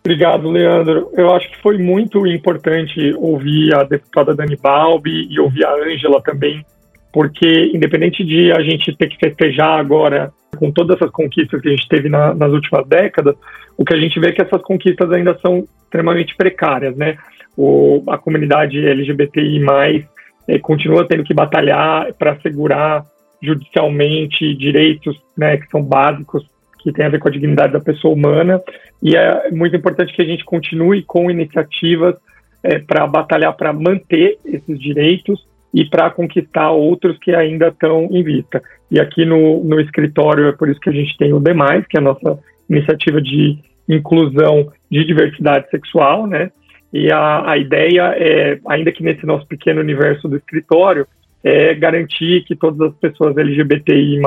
Obrigado, 0.00 0.50
Leandro. 0.50 1.10
Eu 1.12 1.32
acho 1.32 1.48
que 1.48 1.62
foi 1.62 1.78
muito 1.78 2.26
importante 2.26 3.14
ouvir 3.16 3.72
a 3.76 3.84
deputada 3.84 4.34
Dani 4.34 4.56
Balbi 4.56 5.28
e 5.30 5.38
ouvir 5.38 5.64
a 5.64 5.74
Ângela 5.74 6.20
também 6.20 6.64
porque 7.12 7.70
independente 7.74 8.24
de 8.24 8.52
a 8.52 8.62
gente 8.62 8.94
ter 8.96 9.08
que 9.08 9.18
festejar 9.18 9.78
agora 9.78 10.32
com 10.56 10.70
todas 10.70 10.96
essas 10.96 11.10
conquistas 11.10 11.60
que 11.60 11.68
a 11.68 11.70
gente 11.70 11.88
teve 11.88 12.08
na, 12.08 12.34
nas 12.34 12.52
últimas 12.52 12.86
décadas, 12.86 13.34
o 13.76 13.84
que 13.84 13.94
a 13.94 13.98
gente 13.98 14.18
vê 14.20 14.28
é 14.28 14.32
que 14.32 14.42
essas 14.42 14.62
conquistas 14.62 15.10
ainda 15.10 15.38
são 15.40 15.66
extremamente 15.82 16.36
precárias, 16.36 16.96
né? 16.96 17.16
O, 17.56 18.02
a 18.08 18.18
comunidade 18.18 18.78
LGBTI+, 18.78 20.06
eh, 20.48 20.58
continua 20.58 21.06
tendo 21.06 21.24
que 21.24 21.34
batalhar 21.34 22.12
para 22.14 22.32
assegurar 22.32 23.04
judicialmente 23.42 24.54
direitos 24.54 25.20
né, 25.36 25.56
que 25.56 25.68
são 25.68 25.82
básicos, 25.82 26.46
que 26.78 26.92
têm 26.92 27.06
a 27.06 27.08
ver 27.08 27.18
com 27.18 27.28
a 27.28 27.32
dignidade 27.32 27.72
da 27.72 27.80
pessoa 27.80 28.14
humana, 28.14 28.60
e 29.02 29.16
é 29.16 29.50
muito 29.50 29.74
importante 29.76 30.12
que 30.12 30.22
a 30.22 30.26
gente 30.26 30.44
continue 30.44 31.02
com 31.02 31.30
iniciativas 31.30 32.14
eh, 32.62 32.78
para 32.78 33.06
batalhar 33.06 33.56
para 33.56 33.72
manter 33.72 34.38
esses 34.44 34.78
direitos 34.78 35.49
e 35.72 35.84
para 35.84 36.10
conquistar 36.10 36.70
outros 36.70 37.18
que 37.18 37.34
ainda 37.34 37.68
estão 37.68 38.08
em 38.10 38.22
vista. 38.22 38.62
E 38.90 38.98
aqui 39.00 39.24
no, 39.24 39.62
no 39.62 39.80
escritório 39.80 40.48
é 40.48 40.52
por 40.52 40.68
isso 40.68 40.80
que 40.80 40.90
a 40.90 40.92
gente 40.92 41.16
tem 41.16 41.32
o 41.32 41.40
Demais, 41.40 41.86
que 41.86 41.96
é 41.96 42.00
a 42.00 42.04
nossa 42.04 42.38
iniciativa 42.68 43.20
de 43.20 43.58
inclusão 43.88 44.72
de 44.90 45.04
diversidade 45.04 45.68
sexual, 45.70 46.26
né? 46.26 46.50
E 46.92 47.10
a, 47.12 47.50
a 47.50 47.56
ideia 47.56 48.14
é, 48.16 48.58
ainda 48.68 48.90
que 48.90 49.02
nesse 49.02 49.24
nosso 49.24 49.46
pequeno 49.46 49.80
universo 49.80 50.28
do 50.28 50.36
escritório, 50.36 51.06
é 51.42 51.74
garantir 51.74 52.44
que 52.44 52.54
todas 52.54 52.92
as 52.92 52.94
pessoas 52.98 53.36
LGBTI+, 53.36 54.20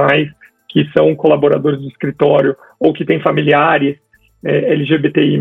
que 0.67 0.89
são 0.97 1.15
colaboradores 1.15 1.79
do 1.79 1.87
escritório 1.87 2.55
ou 2.79 2.93
que 2.93 3.05
têm 3.05 3.19
familiares 3.19 3.97
é, 4.43 4.73
LGBTI+, 4.73 5.39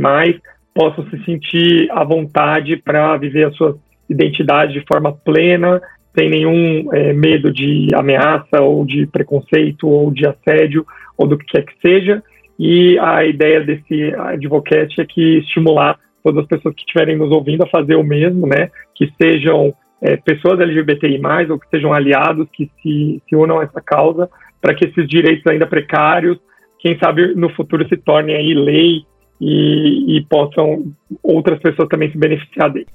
possam 0.74 1.08
se 1.08 1.24
sentir 1.24 1.90
à 1.90 2.04
vontade 2.04 2.76
para 2.76 3.16
viver 3.16 3.46
as 3.46 3.56
suas 3.56 3.76
identidade 4.08 4.74
de 4.74 4.84
forma 4.86 5.12
plena, 5.12 5.80
sem 6.18 6.28
nenhum 6.28 6.92
é, 6.92 7.12
medo 7.12 7.52
de 7.52 7.88
ameaça 7.94 8.60
ou 8.60 8.84
de 8.84 9.06
preconceito 9.06 9.88
ou 9.88 10.10
de 10.10 10.26
assédio 10.26 10.86
ou 11.16 11.26
do 11.26 11.38
que 11.38 11.46
quer 11.46 11.64
que 11.64 11.74
seja. 11.80 12.22
E 12.58 12.98
a 12.98 13.24
ideia 13.24 13.60
desse 13.60 14.14
advocate 14.14 15.00
é 15.00 15.06
que 15.06 15.38
estimular 15.38 15.98
todas 16.22 16.42
as 16.42 16.48
pessoas 16.48 16.74
que 16.74 16.82
estiverem 16.82 17.16
nos 17.16 17.30
ouvindo 17.30 17.64
a 17.64 17.68
fazer 17.68 17.96
o 17.96 18.04
mesmo, 18.04 18.46
né? 18.46 18.70
Que 18.94 19.10
sejam 19.20 19.74
é, 20.00 20.16
pessoas 20.16 20.60
LGBTI+, 20.60 21.20
ou 21.50 21.58
que 21.58 21.68
sejam 21.70 21.92
aliados, 21.92 22.48
que 22.52 22.70
se, 22.82 23.22
se 23.28 23.36
unam 23.36 23.60
a 23.60 23.64
essa 23.64 23.80
causa, 23.80 24.28
para 24.60 24.74
que 24.74 24.86
esses 24.86 25.08
direitos 25.08 25.46
ainda 25.46 25.66
precários, 25.66 26.38
quem 26.78 26.98
sabe 26.98 27.34
no 27.34 27.48
futuro 27.50 27.88
se 27.88 27.96
tornem 27.96 28.36
aí 28.36 28.54
lei 28.54 29.04
e, 29.40 30.16
e 30.16 30.24
possam 30.26 30.92
outras 31.22 31.58
pessoas 31.60 31.88
também 31.88 32.10
se 32.10 32.18
beneficiar 32.18 32.70
dele. 32.70 32.86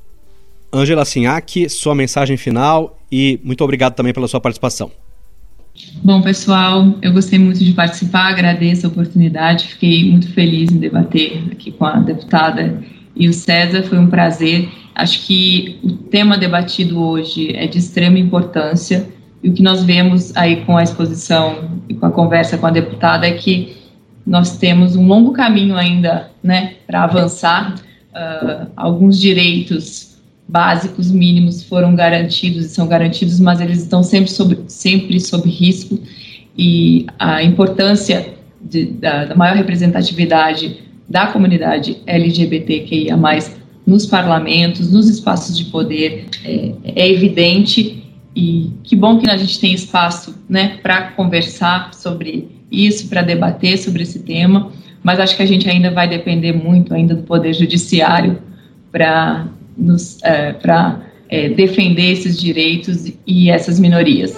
Angela 0.71 1.05
Sinhac, 1.05 1.69
sua 1.69 1.95
mensagem 1.95 2.37
final 2.37 2.97
e 3.11 3.39
muito 3.43 3.63
obrigado 3.63 3.93
também 3.93 4.13
pela 4.13 4.27
sua 4.27 4.39
participação. 4.39 4.91
Bom, 6.03 6.21
pessoal, 6.21 6.95
eu 7.01 7.13
gostei 7.13 7.37
muito 7.37 7.63
de 7.63 7.71
participar, 7.73 8.29
agradeço 8.29 8.87
a 8.87 8.89
oportunidade, 8.89 9.67
fiquei 9.67 10.09
muito 10.09 10.31
feliz 10.33 10.71
em 10.71 10.77
debater 10.77 11.43
aqui 11.51 11.71
com 11.71 11.85
a 11.85 11.99
deputada 11.99 12.83
e 13.15 13.27
o 13.27 13.33
César, 13.33 13.83
foi 13.83 13.97
um 13.97 14.07
prazer. 14.07 14.69
Acho 14.95 15.25
que 15.25 15.79
o 15.83 15.91
tema 15.91 16.37
debatido 16.37 16.99
hoje 16.99 17.55
é 17.55 17.67
de 17.67 17.77
extrema 17.77 18.17
importância 18.17 19.07
e 19.43 19.49
o 19.49 19.53
que 19.53 19.61
nós 19.61 19.83
vemos 19.83 20.35
aí 20.35 20.65
com 20.65 20.75
a 20.75 20.83
exposição 20.83 21.79
e 21.87 21.93
com 21.93 22.05
a 22.05 22.11
conversa 22.11 22.57
com 22.57 22.65
a 22.65 22.71
deputada 22.71 23.27
é 23.27 23.33
que 23.33 23.77
nós 24.25 24.57
temos 24.57 24.95
um 24.95 25.07
longo 25.07 25.31
caminho 25.31 25.75
ainda, 25.75 26.31
né, 26.43 26.73
para 26.85 27.03
avançar. 27.03 27.75
Uh, 28.09 28.67
alguns 28.75 29.19
direitos 29.19 30.06
básicos 30.47 31.11
mínimos 31.11 31.63
foram 31.63 31.95
garantidos 31.95 32.65
e 32.65 32.69
são 32.69 32.87
garantidos, 32.87 33.39
mas 33.39 33.59
eles 33.59 33.79
estão 33.81 34.01
sempre 34.01 34.31
sob, 34.31 34.57
sempre 34.67 35.19
sob 35.19 35.49
risco. 35.49 35.99
E 36.57 37.05
a 37.19 37.43
importância 37.43 38.33
de, 38.61 38.85
da, 38.85 39.25
da, 39.25 39.35
maior 39.35 39.55
representatividade 39.55 40.83
da 41.07 41.27
comunidade 41.27 41.97
LGBTQIA+, 42.05 43.17
nos 43.85 44.05
parlamentos, 44.05 44.91
nos 44.91 45.07
espaços 45.07 45.57
de 45.57 45.65
poder, 45.65 46.25
é, 46.43 46.71
é 46.95 47.11
evidente. 47.11 48.03
E 48.35 48.71
que 48.83 48.95
bom 48.95 49.17
que 49.17 49.29
a 49.29 49.37
gente 49.37 49.59
tem 49.59 49.73
espaço 49.73 50.35
né, 50.47 50.77
para 50.81 51.11
conversar 51.11 51.93
sobre 51.93 52.49
isso, 52.71 53.07
para 53.07 53.21
debater 53.21 53.77
sobre 53.77 54.03
esse 54.03 54.19
tema, 54.19 54.71
mas 55.01 55.19
acho 55.19 55.35
que 55.35 55.43
a 55.43 55.45
gente 55.45 55.69
ainda 55.69 55.89
vai 55.89 56.07
depender 56.07 56.51
muito 56.51 56.93
ainda 56.93 57.15
do 57.15 57.23
poder 57.23 57.53
judiciário 57.53 58.39
para 58.91 59.47
é, 60.23 60.53
para 60.53 61.01
é, 61.29 61.49
defender 61.49 62.11
esses 62.11 62.39
direitos 62.39 63.11
e 63.25 63.49
essas 63.49 63.79
minorias. 63.79 64.35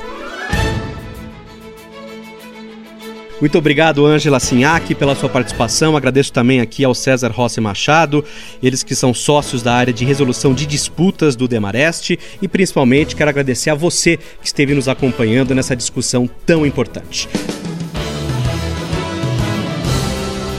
Muito 3.39 3.57
obrigado, 3.57 4.05
Ângela 4.05 4.37
Sinhac, 4.37 4.93
pela 4.95 5.15
sua 5.15 5.29
participação. 5.29 5.95
Agradeço 5.95 6.33
também 6.33 6.59
aqui 6.59 6.83
ao 6.83 6.93
César 6.93 7.31
Rossi 7.31 7.61
Machado, 7.61 8.23
eles 8.61 8.83
que 8.83 8.93
são 8.93 9.13
sócios 9.13 9.63
da 9.63 9.73
área 9.73 9.93
de 9.93 10.03
resolução 10.03 10.53
de 10.53 10.65
disputas 10.65 11.37
do 11.37 11.47
Demareste. 11.47 12.19
E 12.41 12.47
principalmente 12.49 13.15
quero 13.15 13.29
agradecer 13.29 13.69
a 13.69 13.75
você 13.75 14.17
que 14.17 14.47
esteve 14.47 14.73
nos 14.75 14.89
acompanhando 14.89 15.55
nessa 15.55 15.73
discussão 15.73 16.29
tão 16.45 16.65
importante. 16.65 17.29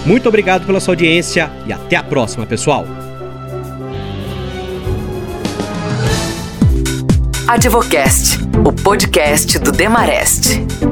Muito 0.06 0.26
obrigado 0.26 0.64
pela 0.64 0.80
sua 0.80 0.92
audiência 0.94 1.50
e 1.66 1.72
até 1.74 1.96
a 1.96 2.02
próxima, 2.02 2.46
pessoal. 2.46 2.86
Advocast, 7.52 8.38
o 8.64 8.72
podcast 8.72 9.58
do 9.58 9.72
Demarest. 9.72 10.89